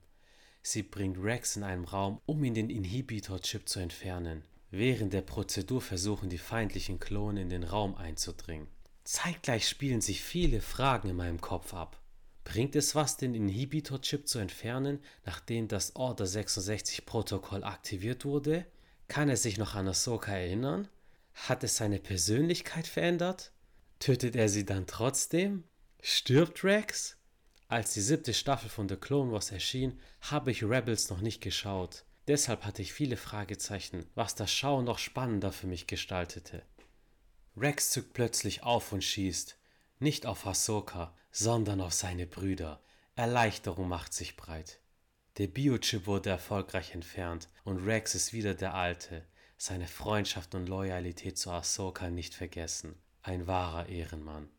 Sie 0.61 0.83
bringt 0.83 1.19
Rex 1.19 1.55
in 1.55 1.63
einem 1.63 1.85
Raum, 1.85 2.19
um 2.25 2.43
ihn 2.43 2.55
den 2.55 2.71
Inhibitor-Chip 2.71 3.69
zu 3.69 3.79
entfernen. 3.79 4.43
Während 4.77 5.13
der 5.13 5.21
Prozedur 5.21 5.79
versuchen 5.79 6.29
die 6.29 6.37
feindlichen 6.37 6.99
Klone 6.99 7.41
in 7.41 7.47
den 7.47 7.63
Raum 7.63 7.95
einzudringen. 7.95 8.67
Zeitgleich 9.05 9.69
spielen 9.69 10.01
sich 10.01 10.21
viele 10.21 10.59
Fragen 10.59 11.07
in 11.07 11.15
meinem 11.15 11.39
Kopf 11.39 11.73
ab. 11.73 12.01
Bringt 12.43 12.75
es 12.75 12.93
was, 12.93 13.15
den 13.15 13.35
Inhibitor-Chip 13.35 14.27
zu 14.27 14.37
entfernen, 14.37 14.99
nachdem 15.23 15.69
das 15.69 15.95
Order 15.95 16.25
66-Protokoll 16.25 17.63
aktiviert 17.63 18.25
wurde? 18.25 18.65
Kann 19.07 19.29
er 19.29 19.37
sich 19.37 19.57
noch 19.57 19.75
an 19.75 19.87
Ahsoka 19.87 20.33
erinnern? 20.33 20.89
Hat 21.35 21.63
es 21.63 21.77
seine 21.77 21.99
Persönlichkeit 21.99 22.85
verändert? 22.85 23.53
Tötet 23.99 24.35
er 24.35 24.49
sie 24.49 24.65
dann 24.65 24.87
trotzdem? 24.87 25.63
Stirbt 26.01 26.65
Rex? 26.65 27.15
Als 27.69 27.93
die 27.93 28.01
siebte 28.01 28.33
Staffel 28.33 28.69
von 28.69 28.89
The 28.89 28.97
Clone 28.97 29.31
Wars 29.31 29.53
erschien, 29.53 29.97
habe 30.19 30.51
ich 30.51 30.65
Rebels 30.65 31.09
noch 31.09 31.21
nicht 31.21 31.39
geschaut. 31.39 32.03
Deshalb 32.27 32.65
hatte 32.65 32.81
ich 32.81 32.91
viele 32.91 33.17
Fragezeichen, 33.17 34.05
was 34.15 34.33
das 34.33 34.51
Schauen 34.51 34.85
noch 34.85 34.97
spannender 34.97 35.51
für 35.51 35.67
mich 35.67 35.85
gestaltete. 35.85 36.63
Rex 37.55 37.91
zückt 37.91 38.13
plötzlich 38.13 38.63
auf 38.63 38.91
und 38.91 39.03
schießt. 39.03 39.57
Nicht 39.99 40.25
auf 40.25 40.45
Ahsoka, 40.45 41.15
sondern 41.31 41.81
auf 41.81 41.93
seine 41.93 42.25
Brüder. 42.25 42.81
Erleichterung 43.15 43.87
macht 43.87 44.13
sich 44.13 44.35
breit. 44.35 44.79
Der 45.37 45.47
Biochip 45.47 46.07
wurde 46.07 46.31
erfolgreich 46.31 46.93
entfernt 46.93 47.49
und 47.63 47.85
Rex 47.85 48.15
ist 48.15 48.33
wieder 48.33 48.55
der 48.55 48.73
Alte, 48.73 49.23
seine 49.57 49.87
Freundschaft 49.87 50.55
und 50.55 50.67
Loyalität 50.67 51.37
zu 51.37 51.51
Ahsoka 51.51 52.09
nicht 52.09 52.33
vergessen. 52.33 52.95
Ein 53.21 53.45
wahrer 53.47 53.87
Ehrenmann. 53.87 54.49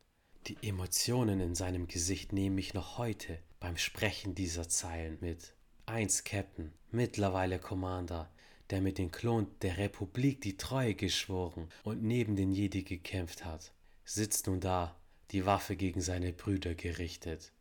Die 0.47 0.57
Emotionen 0.63 1.41
in 1.41 1.55
seinem 1.55 1.89
Gesicht 1.89 2.33
nehme 2.33 2.61
ich 2.61 2.75
noch 2.75 2.99
heute 2.99 3.39
beim 3.59 3.77
Sprechen 3.77 4.35
dieser 4.35 4.69
Zeilen 4.69 5.19
mit. 5.21 5.56
Eins 5.89 6.25
Captain, 6.25 6.73
mittlerweile 6.91 7.61
Commander, 7.61 8.29
der 8.71 8.81
mit 8.81 8.99
den 8.99 9.13
Klonen 9.13 9.47
der 9.63 9.79
Republik 9.79 10.41
die 10.41 10.57
Treue 10.57 10.97
geschworen 10.97 11.69
und 11.85 12.03
neben 12.03 12.35
den 12.35 12.53
Jedi 12.53 12.83
gekämpft 12.83 13.45
hat, 13.45 13.73
sitzt 14.05 14.49
nun 14.49 14.59
da 14.59 15.01
die 15.31 15.47
Waffe 15.47 15.77
gegen 15.77 16.01
seine 16.01 16.33
Brüder 16.33 16.75
gerichtet. 16.75 17.53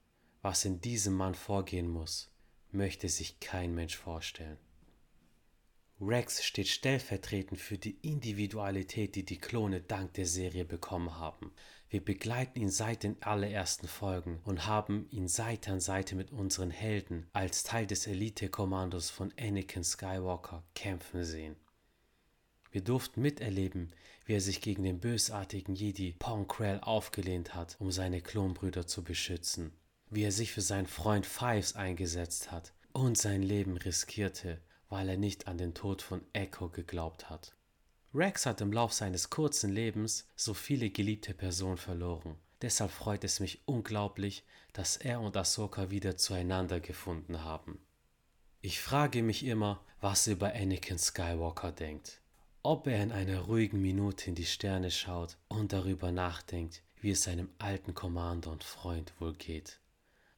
Was 0.41 0.65
in 0.65 0.81
diesem 0.81 1.13
Mann 1.13 1.35
vorgehen 1.35 1.87
muss, 1.87 2.31
möchte 2.71 3.09
sich 3.09 3.39
kein 3.39 3.75
Mensch 3.75 3.95
vorstellen. 3.95 4.57
Rex 6.01 6.43
steht 6.43 6.67
stellvertretend 6.67 7.61
für 7.61 7.77
die 7.77 7.97
Individualität, 8.01 9.15
die 9.15 9.23
die 9.23 9.37
Klone 9.37 9.81
dank 9.81 10.15
der 10.15 10.25
Serie 10.25 10.65
bekommen 10.65 11.19
haben. 11.19 11.53
Wir 11.89 12.03
begleiten 12.03 12.59
ihn 12.59 12.69
seit 12.69 13.03
den 13.03 13.21
allerersten 13.21 13.87
Folgen 13.87 14.41
und 14.43 14.65
haben 14.65 15.07
ihn 15.11 15.27
Seite 15.27 15.71
an 15.71 15.79
Seite 15.79 16.15
mit 16.15 16.31
unseren 16.31 16.71
Helden 16.71 17.27
als 17.31 17.63
Teil 17.63 17.85
des 17.85 18.07
Elite-Kommandos 18.07 19.09
von 19.09 19.31
Anakin 19.39 19.83
Skywalker 19.83 20.63
kämpfen 20.73 21.23
sehen. 21.23 21.55
Wir 22.71 22.83
durften 22.83 23.21
miterleben, 23.21 23.93
wie 24.25 24.33
er 24.33 24.41
sich 24.41 24.59
gegen 24.59 24.83
den 24.83 24.99
bösartigen 24.99 25.75
Jedi 25.75 26.13
Pong 26.19 26.47
Krell 26.47 26.79
aufgelehnt 26.81 27.53
hat, 27.53 27.77
um 27.79 27.91
seine 27.91 28.21
Klonbrüder 28.21 28.87
zu 28.87 29.03
beschützen, 29.03 29.71
wie 30.09 30.23
er 30.23 30.31
sich 30.31 30.51
für 30.51 30.61
seinen 30.61 30.87
Freund 30.87 31.25
Fives 31.25 31.75
eingesetzt 31.75 32.51
hat 32.51 32.73
und 32.91 33.17
sein 33.17 33.43
Leben 33.43 33.77
riskierte, 33.77 34.59
weil 34.89 35.07
er 35.07 35.17
nicht 35.17 35.47
an 35.47 35.57
den 35.57 35.73
Tod 35.73 36.01
von 36.01 36.21
Echo 36.33 36.69
geglaubt 36.69 37.29
hat. 37.29 37.54
Rex 38.15 38.45
hat 38.45 38.61
im 38.61 38.71
Lauf 38.71 38.93
seines 38.93 39.29
kurzen 39.29 39.71
Lebens 39.71 40.27
so 40.35 40.53
viele 40.53 40.89
geliebte 40.89 41.33
Personen 41.33 41.77
verloren. 41.77 42.37
Deshalb 42.61 42.91
freut 42.91 43.23
es 43.23 43.39
mich 43.39 43.61
unglaublich, 43.65 44.43
dass 44.73 44.97
er 44.97 45.19
und 45.19 45.35
Ahsoka 45.35 45.91
wieder 45.91 46.17
zueinander 46.17 46.79
gefunden 46.79 47.43
haben. 47.43 47.79
Ich 48.61 48.81
frage 48.81 49.21
mich 49.21 49.45
immer, 49.45 49.83
was 50.01 50.27
er 50.27 50.33
über 50.33 50.53
Anakin 50.53 50.97
Skywalker 50.97 51.71
denkt 51.71 52.21
ob 52.65 52.87
er 52.87 53.03
in 53.03 53.11
einer 53.11 53.41
ruhigen 53.41 53.79
Minute 53.79 54.27
in 54.27 54.33
die 54.33 54.47
Sterne 54.47 54.89
schaut 54.89 55.37
und 55.49 55.71
darüber 55.71 56.11
nachdenkt, 56.11 56.81
wie 56.99 57.11
es 57.11 57.21
seinem 57.21 57.47
alten 57.59 57.93
Commander 57.93 58.49
und 58.49 58.63
Freund 58.63 59.13
wohl 59.19 59.33
geht, 59.35 59.79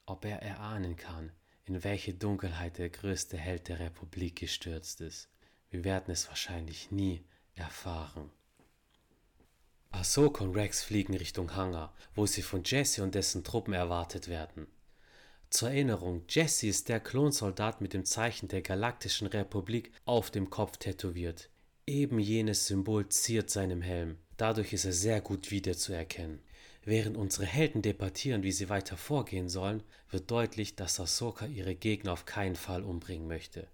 ob 0.05 0.25
er 0.25 0.41
erahnen 0.41 0.97
kann, 0.97 1.31
in 1.63 1.85
welche 1.85 2.13
Dunkelheit 2.13 2.79
der 2.79 2.89
größte 2.89 3.37
Held 3.37 3.69
der 3.69 3.79
Republik 3.79 4.35
gestürzt 4.35 4.99
ist. 4.99 5.29
Wir 5.69 5.85
werden 5.85 6.11
es 6.11 6.27
wahrscheinlich 6.27 6.91
nie 6.91 7.23
erfahren. 7.58 8.30
Ahsoka 9.91 10.43
und 10.43 10.56
Rex 10.56 10.84
fliegen 10.84 11.15
Richtung 11.15 11.56
Hangar, 11.56 11.93
wo 12.13 12.26
sie 12.26 12.41
von 12.41 12.63
Jesse 12.63 13.04
und 13.04 13.15
dessen 13.15 13.43
Truppen 13.43 13.74
erwartet 13.74 14.28
werden. 14.28 14.67
Zur 15.50 15.70
Erinnerung, 15.70 16.24
Jesse 16.28 16.67
ist 16.67 16.89
der 16.89 17.00
Klonsoldat 17.00 17.80
mit 17.80 17.93
dem 17.93 18.06
Zeichen 18.06 18.48
der 18.50 18.62
Galaktischen 18.62 19.28
Republik 19.28 19.91
auf 20.06 20.30
dem 20.30 20.50
Kopf 20.50 20.78
tätowiert. 20.78 21.50
Eben 21.86 22.20
jenes 22.20 22.67
Symbol 22.67 23.08
ziert 23.08 23.50
seinem 23.50 23.82
Helm. 23.82 24.17
Dadurch 24.36 24.74
ist 24.74 24.86
er 24.86 24.93
sehr 24.93 25.22
gut 25.22 25.52
wiederzuerkennen. 25.52 26.41
Während 26.84 27.17
unsere 27.17 27.46
Helden 27.46 27.82
debattieren, 27.82 28.43
wie 28.43 28.52
sie 28.52 28.70
weiter 28.70 28.98
vorgehen 28.98 29.50
sollen, 29.50 29.84
wird 30.10 30.30
deutlich, 30.30 30.76
dass 30.76 31.00
Ahsoka 31.00 31.46
ihre 31.46 31.76
Gegner 31.76 32.13
auf 32.13 32.26
keinen 32.26 32.56
Fall 32.56 32.84
umbringen 32.84 33.28
möchte. 33.28 33.67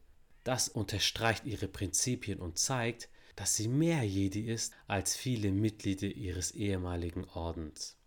Das 0.43 0.67
unterstreicht 0.67 1.46
ihre 1.46 1.67
Prinzipien 1.67 2.39
und 2.39 2.58
zeigt, 2.58 3.10
dass 3.36 3.56
sie 3.56 3.67
mehr 3.67 4.04
Jedi 4.04 4.41
ist 4.41 4.74
als 4.88 5.15
viele 5.15 5.52
Mitglieder 5.52 6.08
ihres 6.08 6.52
ehemaligen 6.52 7.26
Ordens. 7.26 7.98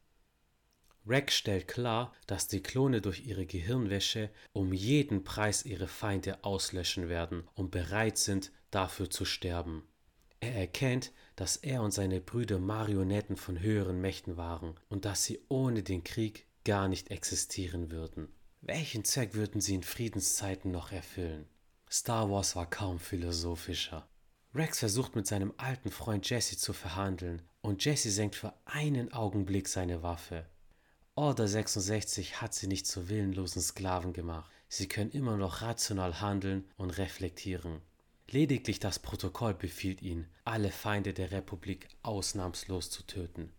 Rex 1.07 1.37
stellt 1.37 1.69
klar, 1.69 2.13
dass 2.27 2.49
die 2.49 2.63
Klone 2.63 3.01
durch 3.01 3.25
ihre 3.27 3.47
Gehirnwäsche 3.47 4.31
um 4.53 4.73
jeden 4.73 5.23
Preis 5.23 5.65
ihre 5.65 5.87
Feinde 5.87 6.43
auslöschen 6.45 7.09
werden 7.09 7.45
und 7.55 7.71
bereit 7.71 8.19
sind, 8.19 8.51
dafür 8.73 9.09
zu 9.09 9.25
sterben. 9.25 9.85
Er 10.41 10.55
erkennt, 10.55 11.13
dass 11.37 11.57
er 11.57 11.83
und 11.83 11.93
seine 11.93 12.21
Brüder 12.21 12.59
Marionetten 12.59 13.37
von 13.37 13.61
höheren 13.61 14.01
Mächten 14.01 14.37
waren 14.37 14.75
und 14.89 15.05
dass 15.05 15.25
sie 15.25 15.41
ohne 15.49 15.83
den 15.83 16.03
Krieg 16.03 16.47
gar 16.65 16.89
nicht 16.89 17.11
existieren 17.11 17.91
würden. 17.91 18.29
Welchen 18.61 19.05
Zweck 19.05 19.35
würden 19.35 19.61
sie 19.61 19.77
in 19.77 19.85
Friedenszeiten 19.85 20.73
noch 20.73 20.91
erfüllen? 20.91 21.47
Star 21.89 22.29
Wars 22.31 22.57
war 22.57 22.69
kaum 22.69 22.99
philosophischer. 22.99 24.09
Rex 24.57 24.79
versucht 24.79 25.15
mit 25.15 25.27
seinem 25.27 25.53
alten 25.59 25.91
Freund 25.91 26.29
Jesse 26.29 26.57
zu 26.57 26.73
verhandeln 26.73 27.43
und 27.61 27.85
Jesse 27.85 28.11
senkt 28.11 28.37
für 28.37 28.55
einen 28.65 29.13
Augenblick 29.13 29.69
seine 29.69 30.03
Waffe. 30.03 30.47
Order 31.15 31.47
66 31.47 32.41
hat 32.41 32.55
sie 32.55 32.67
nicht 32.67 32.87
zu 32.87 33.11
willenlosen 33.11 33.61
Sklaven 33.61 34.15
gemacht. 34.15 34.51
Sie 34.69 34.89
können 34.89 35.11
immer 35.11 35.37
noch 35.37 35.61
rational 35.61 36.21
handeln 36.23 36.65
und 36.77 36.97
reflektieren. 36.97 37.83
Lediglich 38.31 38.81
das 38.81 38.99
Protokoll 38.99 39.53
befiehlt 39.53 40.01
ihn, 40.01 40.27
alle 40.45 40.71
Feinde 40.71 41.13
der 41.13 41.33
Republik 41.33 41.89
ausnahmslos 42.03 42.91
zu 42.91 43.03
töten. 43.07 43.53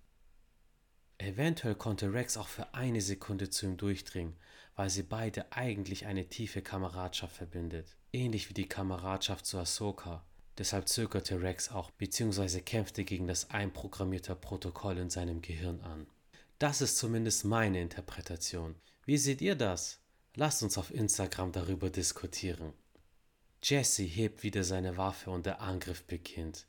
Eventuell 1.20 1.76
konnte 1.76 2.12
Rex 2.12 2.38
auch 2.38 2.48
für 2.48 2.74
eine 2.74 3.02
Sekunde 3.02 3.50
zu 3.50 3.68
ihm 3.68 3.78
durchdringen, 3.78 4.36
weil 4.76 4.90
sie 4.90 5.04
beide 5.04 5.52
eigentlich 5.52 6.08
eine 6.08 6.28
tiefe 6.28 6.62
Kameradschaft 6.62 7.36
verbindet, 7.36 7.96
ähnlich 8.14 8.50
wie 8.50 8.54
die 8.56 8.70
Kameradschaft 8.70 9.46
zu 9.46 9.58
Ahsoka. 9.60 10.24
Deshalb 10.58 10.88
zögerte 10.88 11.42
Rex 11.42 11.70
auch 11.70 11.92
bzw. 11.92 12.62
kämpfte 12.62 13.04
gegen 13.04 13.28
das 13.28 13.50
einprogrammierte 13.52 14.36
Protokoll 14.36 14.98
in 14.98 15.10
seinem 15.10 15.42
Gehirn 15.42 15.82
an. 15.82 16.08
Das 16.60 16.82
ist 16.82 16.98
zumindest 16.98 17.46
meine 17.46 17.80
Interpretation. 17.82 18.76
Wie 19.06 19.18
seht 19.18 19.42
ihr 19.42 19.56
das? 19.56 20.00
Lasst 20.36 20.64
uns 20.64 20.78
auf 20.78 20.94
Instagram 20.94 21.52
darüber 21.52 21.90
diskutieren. 21.90 22.74
Jesse 23.62 24.04
hebt 24.04 24.44
wieder 24.44 24.64
seine 24.64 24.98
Waffe 24.98 25.30
und 25.30 25.46
der 25.46 25.62
Angriff 25.62 26.04
beginnt. 26.04 26.66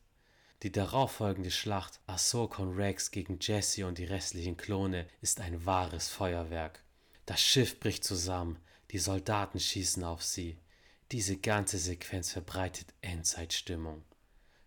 Die 0.62 0.72
darauffolgende 0.72 1.50
Schlacht 1.50 2.00
Ahsoka 2.06 2.62
und 2.62 2.76
Rex 2.76 3.10
gegen 3.10 3.38
Jesse 3.40 3.86
und 3.86 3.98
die 3.98 4.04
restlichen 4.04 4.56
Klone 4.56 5.06
ist 5.20 5.40
ein 5.40 5.64
wahres 5.64 6.08
Feuerwerk. 6.08 6.82
Das 7.26 7.40
Schiff 7.40 7.78
bricht 7.78 8.04
zusammen, 8.04 8.58
die 8.90 8.98
Soldaten 8.98 9.60
schießen 9.60 10.02
auf 10.02 10.22
sie. 10.22 10.58
Diese 11.10 11.38
ganze 11.38 11.78
Sequenz 11.78 12.32
verbreitet 12.32 12.92
Endzeitstimmung. 13.00 14.04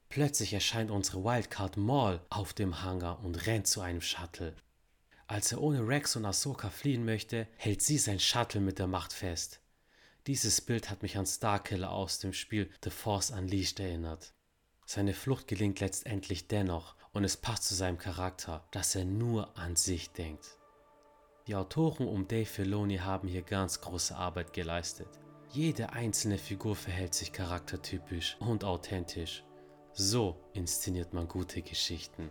Plötzlich 0.10 0.54
erscheint 0.54 0.90
unsere 0.90 1.24
Wildcard 1.24 1.78
Maul 1.78 2.20
auf 2.32 2.54
dem 2.54 2.82
Hangar 2.82 3.24
und 3.24 3.46
rennt 3.46 3.68
zu 3.68 3.82
einem 3.82 4.02
Shuttle. 4.02 4.56
Als 5.28 5.52
er 5.52 5.62
ohne 5.62 5.88
Rex 5.88 6.16
und 6.16 6.26
Ahsoka 6.26 6.72
fliehen 6.72 7.06
möchte, 7.06 7.48
hält 7.58 7.84
sie 7.84 8.00
sein 8.00 8.20
Shuttle 8.20 8.60
mit 8.60 8.80
der 8.80 8.88
Macht 8.88 9.14
fest. 9.14 9.62
Dieses 10.26 10.62
Bild 10.62 10.90
hat 10.90 11.04
mich 11.04 11.16
an 11.16 11.28
Starkiller 11.28 11.92
aus 11.92 12.18
dem 12.18 12.34
Spiel 12.34 12.72
The 12.84 12.90
Force 12.90 13.30
Unleashed 13.30 13.80
erinnert. 13.80 14.34
Seine 14.88 15.14
Flucht 15.14 15.48
gelingt 15.48 15.80
letztendlich 15.80 16.48
dennoch 16.48 16.96
und 17.12 17.24
es 17.24 17.38
passt 17.38 17.66
zu 17.66 17.76
seinem 17.76 18.00
Charakter, 18.00 18.68
dass 18.72 18.96
er 18.96 19.06
nur 19.06 19.56
an 19.60 19.76
sich 19.76 20.10
denkt. 20.10 20.58
Die 21.46 21.54
Autoren 21.54 22.08
um 22.08 22.28
Dave 22.28 22.48
Filoni 22.48 22.98
haben 22.98 23.28
hier 23.28 23.44
ganz 23.44 23.80
große 23.80 24.16
Arbeit 24.16 24.54
geleistet. 24.54 25.08
Jede 25.54 25.92
einzelne 25.92 26.38
Figur 26.38 26.78
verhält 26.78 27.14
sich 27.14 27.34
charaktertypisch 27.34 28.38
und 28.40 28.64
authentisch. 28.64 29.44
So 29.92 30.38
inszeniert 30.54 31.14
man 31.14 31.28
gute 31.28 31.62
Geschichten. 31.62 32.30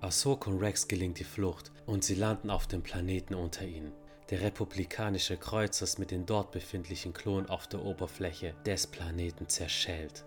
Ahsoka 0.00 0.50
und 0.50 0.58
Rex 0.58 0.86
gelingt 0.86 1.18
die 1.18 1.24
Flucht 1.24 1.72
und 1.86 2.04
sie 2.04 2.14
landen 2.14 2.50
auf 2.50 2.66
dem 2.66 2.82
Planeten 2.82 3.34
unter 3.34 3.64
ihnen. 3.64 3.94
Der 4.28 4.42
republikanische 4.42 5.38
Kreuzer 5.38 5.84
ist 5.84 5.98
mit 5.98 6.10
den 6.10 6.26
dort 6.26 6.52
befindlichen 6.52 7.14
Klonen 7.14 7.48
auf 7.48 7.66
der 7.66 7.82
Oberfläche 7.82 8.54
des 8.66 8.86
Planeten 8.86 9.48
zerschellt. 9.48 10.26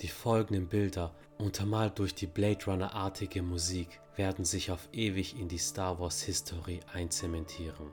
Die 0.00 0.08
folgenden 0.08 0.68
Bilder, 0.68 1.14
untermalt 1.36 1.98
durch 1.98 2.14
die 2.14 2.26
Blade 2.26 2.64
Runner-artige 2.64 3.42
Musik, 3.42 4.00
werden 4.16 4.46
sich 4.46 4.70
auf 4.70 4.88
ewig 4.92 5.38
in 5.38 5.48
die 5.48 5.58
Star 5.58 6.00
Wars-Historie 6.00 6.80
einzementieren. 6.90 7.92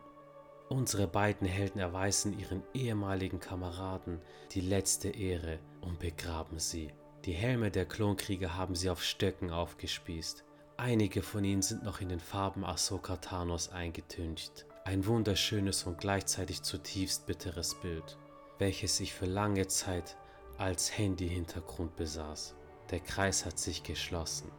Unsere 0.69 1.07
beiden 1.07 1.47
Helden 1.47 1.79
erweisen 1.79 2.37
ihren 2.39 2.63
ehemaligen 2.73 3.39
Kameraden 3.39 4.19
die 4.51 4.61
letzte 4.61 5.09
Ehre 5.09 5.59
und 5.81 5.99
begraben 5.99 6.57
sie. 6.57 6.93
Die 7.25 7.33
Helme 7.33 7.69
der 7.69 7.85
Klonkrieger 7.85 8.55
haben 8.55 8.75
sie 8.75 8.89
auf 8.89 9.03
Stöcken 9.03 9.51
aufgespießt. 9.51 10.43
Einige 10.77 11.21
von 11.21 11.43
ihnen 11.43 11.61
sind 11.61 11.83
noch 11.83 12.01
in 12.01 12.09
den 12.09 12.19
Farben 12.19 12.65
Ahsoka 12.65 13.17
Thanos 13.17 13.69
eingetüncht. 13.69 14.65
Ein 14.85 15.05
wunderschönes 15.05 15.83
und 15.83 15.99
gleichzeitig 15.99 16.63
zutiefst 16.63 17.25
bitteres 17.25 17.75
Bild, 17.81 18.17
welches 18.57 18.99
ich 18.99 19.13
für 19.13 19.25
lange 19.25 19.67
Zeit 19.67 20.17
als 20.57 20.97
Handy-Hintergrund 20.97 21.95
besaß. 21.95 22.55
Der 22.89 22.99
Kreis 22.99 23.45
hat 23.45 23.59
sich 23.59 23.83
geschlossen. 23.83 24.51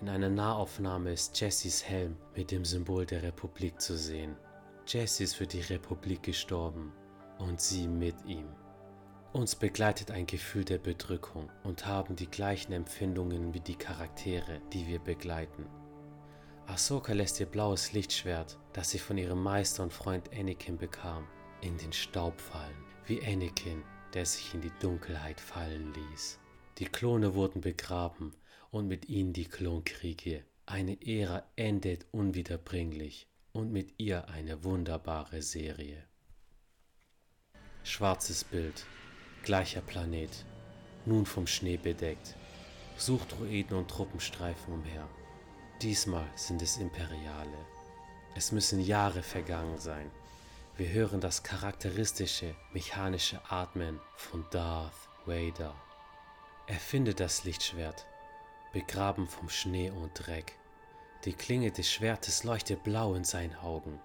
In 0.00 0.08
einer 0.08 0.30
Nahaufnahme 0.30 1.12
ist 1.12 1.38
Jessys 1.40 1.84
Helm 1.84 2.16
mit 2.34 2.50
dem 2.50 2.64
Symbol 2.64 3.06
der 3.06 3.22
Republik 3.22 3.80
zu 3.80 3.96
sehen. 3.96 4.36
Jesse 4.86 5.24
ist 5.24 5.34
für 5.34 5.48
die 5.48 5.62
Republik 5.62 6.22
gestorben 6.22 6.92
und 7.38 7.60
sie 7.60 7.88
mit 7.88 8.14
ihm. 8.24 8.46
Uns 9.32 9.56
begleitet 9.56 10.12
ein 10.12 10.26
Gefühl 10.26 10.64
der 10.64 10.78
Bedrückung 10.78 11.50
und 11.64 11.86
haben 11.86 12.14
die 12.14 12.30
gleichen 12.30 12.72
Empfindungen 12.72 13.52
wie 13.52 13.60
die 13.60 13.74
Charaktere, 13.74 14.60
die 14.72 14.86
wir 14.86 15.00
begleiten. 15.00 15.66
Ahsoka 16.66 17.12
lässt 17.12 17.40
ihr 17.40 17.46
blaues 17.46 17.92
Lichtschwert, 17.92 18.58
das 18.72 18.90
sie 18.90 19.00
von 19.00 19.18
ihrem 19.18 19.42
Meister 19.42 19.82
und 19.82 19.92
Freund 19.92 20.30
Anakin 20.32 20.78
bekam, 20.78 21.26
in 21.62 21.76
den 21.78 21.92
Staub 21.92 22.40
fallen, 22.40 22.84
wie 23.06 23.20
Anakin, 23.26 23.82
der 24.14 24.24
sich 24.24 24.54
in 24.54 24.60
die 24.60 24.72
Dunkelheit 24.80 25.40
fallen 25.40 25.92
ließ. 25.94 26.38
Die 26.78 26.86
Klone 26.86 27.34
wurden 27.34 27.60
begraben 27.60 28.36
und 28.70 28.86
mit 28.86 29.08
ihnen 29.08 29.32
die 29.32 29.46
Klonkriege. 29.46 30.44
Eine 30.64 30.96
Ära 31.04 31.42
endet 31.56 32.06
unwiederbringlich 32.12 33.26
und 33.56 33.72
mit 33.72 33.94
ihr 33.98 34.28
eine 34.28 34.64
wunderbare 34.64 35.40
Serie. 35.40 36.04
Schwarzes 37.84 38.44
Bild, 38.44 38.84
gleicher 39.44 39.80
Planet, 39.80 40.44
nun 41.06 41.24
vom 41.24 41.46
Schnee 41.46 41.78
bedeckt, 41.78 42.36
Suchdruiden 42.98 43.78
und 43.78 43.90
Truppenstreifen 43.90 44.74
umher. 44.74 45.08
Diesmal 45.80 46.26
sind 46.34 46.60
es 46.60 46.76
Imperiale. 46.76 47.66
Es 48.34 48.52
müssen 48.52 48.80
Jahre 48.80 49.22
vergangen 49.22 49.78
sein. 49.78 50.10
Wir 50.76 50.90
hören 50.90 51.22
das 51.22 51.42
charakteristische 51.42 52.54
mechanische 52.74 53.40
Atmen 53.50 53.98
von 54.16 54.44
Darth 54.50 55.08
Vader. 55.24 55.74
Er 56.66 56.78
findet 56.78 57.20
das 57.20 57.44
Lichtschwert, 57.44 58.04
begraben 58.74 59.26
vom 59.26 59.48
Schnee 59.48 59.90
und 59.90 60.12
Dreck. 60.14 60.58
Die 61.24 61.32
Klinge 61.32 61.70
des 61.70 61.90
Schwertes 61.90 62.44
leuchtet 62.44 62.84
blau 62.84 63.14
in 63.14 63.24
seinen 63.24 63.56
Augen. 63.56 63.98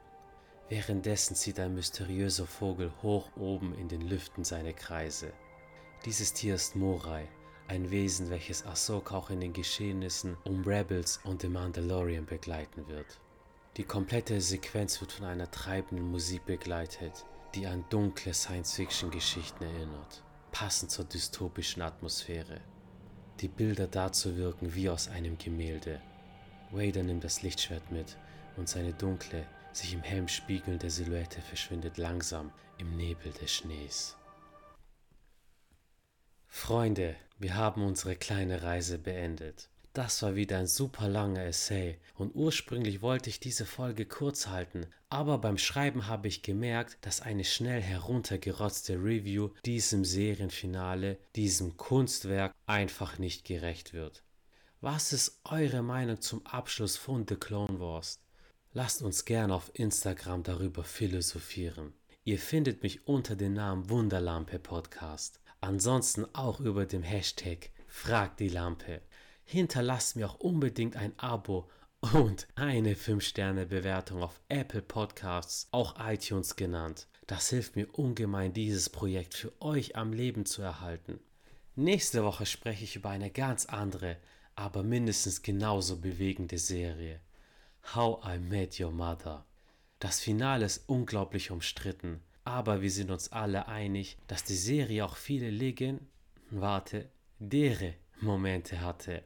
Währenddessen 0.69 1.35
zieht 1.35 1.59
ein 1.59 1.75
mysteriöser 1.75 2.47
Vogel 2.47 2.91
hoch 3.03 3.29
oben 3.35 3.75
in 3.75 3.89
den 3.89 4.01
Lüften 4.01 4.43
seine 4.43 4.73
Kreise. 4.73 5.33
Dieses 6.05 6.33
Tier 6.33 6.55
ist 6.55 6.75
Morai, 6.75 7.27
ein 7.67 7.91
Wesen, 7.91 8.29
welches 8.29 8.65
Ahsoka 8.65 9.15
auch 9.15 9.29
in 9.29 9.39
den 9.39 9.53
Geschehnissen 9.53 10.37
um 10.45 10.63
Rebels 10.63 11.19
und 11.23 11.41
The 11.41 11.49
Mandalorian 11.49 12.25
begleiten 12.25 12.87
wird. 12.87 13.19
Die 13.77 13.83
komplette 13.83 14.41
Sequenz 14.41 14.99
wird 14.99 15.11
von 15.11 15.25
einer 15.25 15.49
treibenden 15.51 16.09
Musik 16.09 16.45
begleitet, 16.45 17.25
die 17.53 17.67
an 17.67 17.85
dunkle 17.89 18.33
Science-Fiction-Geschichten 18.33 19.63
erinnert, 19.63 20.23
passend 20.51 20.91
zur 20.91 21.05
dystopischen 21.05 21.81
Atmosphäre. 21.81 22.61
Die 23.39 23.47
Bilder 23.47 23.87
dazu 23.87 24.35
wirken 24.35 24.73
wie 24.73 24.89
aus 24.89 25.07
einem 25.07 25.37
Gemälde. 25.37 26.01
Vader 26.71 27.03
nimmt 27.03 27.23
das 27.23 27.41
Lichtschwert 27.41 27.91
mit 27.91 28.17
und 28.57 28.69
seine 28.69 28.93
dunkle, 28.93 29.45
sich 29.73 29.93
im 29.93 30.01
Helm 30.01 30.27
spiegelnde 30.27 30.89
Silhouette 30.89 31.41
verschwindet 31.41 31.97
langsam 31.97 32.51
im 32.77 32.95
Nebel 32.97 33.31
des 33.33 33.51
Schnees. 33.51 34.15
Freunde, 36.47 37.15
wir 37.39 37.55
haben 37.55 37.83
unsere 37.83 38.15
kleine 38.15 38.61
Reise 38.61 38.99
beendet. 38.99 39.69
Das 39.93 40.21
war 40.21 40.35
wieder 40.35 40.57
ein 40.57 40.67
super 40.67 41.09
langer 41.09 41.43
Essay 41.43 41.97
und 42.15 42.33
ursprünglich 42.33 43.01
wollte 43.01 43.29
ich 43.29 43.41
diese 43.41 43.65
Folge 43.65 44.05
kurz 44.05 44.47
halten, 44.47 44.85
aber 45.09 45.37
beim 45.37 45.57
Schreiben 45.57 46.07
habe 46.07 46.29
ich 46.29 46.43
gemerkt, 46.43 46.97
dass 47.01 47.19
eine 47.19 47.43
schnell 47.43 47.81
heruntergerotzte 47.81 48.93
Review 48.93 49.49
diesem 49.65 50.05
Serienfinale, 50.05 51.17
diesem 51.35 51.75
Kunstwerk 51.75 52.53
einfach 52.67 53.17
nicht 53.17 53.43
gerecht 53.43 53.91
wird. 53.93 54.23
Was 54.83 55.13
ist 55.13 55.39
eure 55.43 55.83
Meinung 55.83 56.21
zum 56.21 56.43
Abschluss 56.43 56.97
von 56.97 57.27
The 57.29 57.35
Clone 57.35 57.79
Wars? 57.79 58.19
Lasst 58.73 59.03
uns 59.03 59.25
gerne 59.25 59.53
auf 59.53 59.69
Instagram 59.75 60.41
darüber 60.41 60.83
philosophieren. 60.83 61.93
Ihr 62.23 62.39
findet 62.39 62.81
mich 62.81 63.07
unter 63.07 63.35
dem 63.35 63.53
Namen 63.53 63.91
Wunderlampe 63.91 64.57
Podcast. 64.57 65.39
Ansonsten 65.59 66.25
auch 66.33 66.59
über 66.59 66.87
dem 66.87 67.03
Hashtag 67.03 67.69
Frag 67.87 68.37
die 68.37 68.47
Lampe. 68.47 69.01
Hinterlasst 69.43 70.15
mir 70.15 70.27
auch 70.27 70.39
unbedingt 70.39 70.95
ein 70.95 71.13
Abo 71.19 71.69
und 72.13 72.47
eine 72.55 72.95
5-Sterne-Bewertung 72.95 74.23
auf 74.23 74.41
Apple 74.49 74.81
Podcasts, 74.81 75.67
auch 75.69 75.93
iTunes 75.99 76.55
genannt. 76.55 77.07
Das 77.27 77.49
hilft 77.49 77.75
mir 77.75 77.87
ungemein, 77.93 78.51
dieses 78.51 78.89
Projekt 78.89 79.35
für 79.35 79.53
euch 79.61 79.95
am 79.95 80.11
Leben 80.11 80.47
zu 80.47 80.63
erhalten. 80.63 81.19
Nächste 81.75 82.23
Woche 82.23 82.47
spreche 82.47 82.83
ich 82.83 82.95
über 82.95 83.09
eine 83.09 83.29
ganz 83.29 83.67
andere, 83.67 84.17
aber 84.55 84.83
mindestens 84.83 85.41
genauso 85.41 85.97
bewegende 85.97 86.57
Serie. 86.57 87.19
How 87.95 88.23
I 88.25 88.37
Met 88.37 88.79
Your 88.79 88.91
Mother. 88.91 89.45
Das 89.99 90.19
Finale 90.19 90.65
ist 90.65 90.83
unglaublich 90.87 91.51
umstritten, 91.51 92.21
aber 92.43 92.81
wir 92.81 92.91
sind 92.91 93.11
uns 93.11 93.31
alle 93.31 93.67
einig, 93.67 94.17
dass 94.27 94.43
die 94.43 94.55
Serie 94.55 95.05
auch 95.05 95.15
viele 95.15 95.49
Legen, 95.49 96.07
warte, 96.49 97.09
dere 97.39 97.95
Momente 98.19 98.81
hatte. 98.81 99.23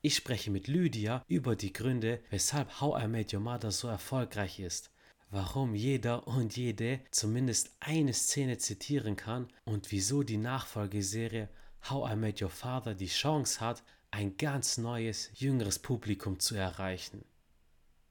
Ich 0.00 0.14
spreche 0.14 0.50
mit 0.50 0.68
Lydia 0.68 1.24
über 1.28 1.56
die 1.56 1.72
Gründe, 1.72 2.20
weshalb 2.30 2.80
How 2.80 3.02
I 3.02 3.08
Met 3.08 3.34
Your 3.34 3.40
Mother 3.40 3.70
so 3.70 3.88
erfolgreich 3.88 4.60
ist, 4.60 4.90
warum 5.30 5.74
jeder 5.74 6.26
und 6.26 6.56
jede 6.56 7.00
zumindest 7.10 7.76
eine 7.80 8.12
Szene 8.12 8.58
zitieren 8.58 9.16
kann 9.16 9.48
und 9.64 9.90
wieso 9.90 10.22
die 10.22 10.36
Nachfolgeserie 10.36 11.48
How 11.90 12.12
I 12.12 12.16
Met 12.16 12.42
Your 12.42 12.50
Father 12.50 12.94
die 12.94 13.06
Chance 13.06 13.60
hat, 13.60 13.82
ein 14.10 14.36
ganz 14.36 14.78
neues, 14.78 15.30
jüngeres 15.34 15.78
Publikum 15.78 16.40
zu 16.40 16.54
erreichen. 16.54 17.24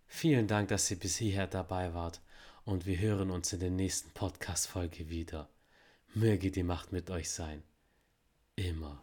Vielen 0.06 0.48
Dank, 0.48 0.70
dass 0.70 0.90
ihr 0.90 0.98
bis 0.98 1.18
hierher 1.18 1.48
dabei 1.48 1.94
wart 1.94 2.22
und 2.66 2.86
wir 2.86 3.00
hören 3.00 3.32
uns 3.32 3.54
in 3.54 3.60
der 3.60 3.72
nächsten 3.72 4.12
Podcast-Folge 4.12 5.10
wieder. 5.10 5.50
Möge 6.14 6.52
die 6.52 6.64
Macht 6.64 6.92
mit 6.92 7.10
euch 7.10 7.30
sein. 7.30 7.64
Immer. 8.56 9.02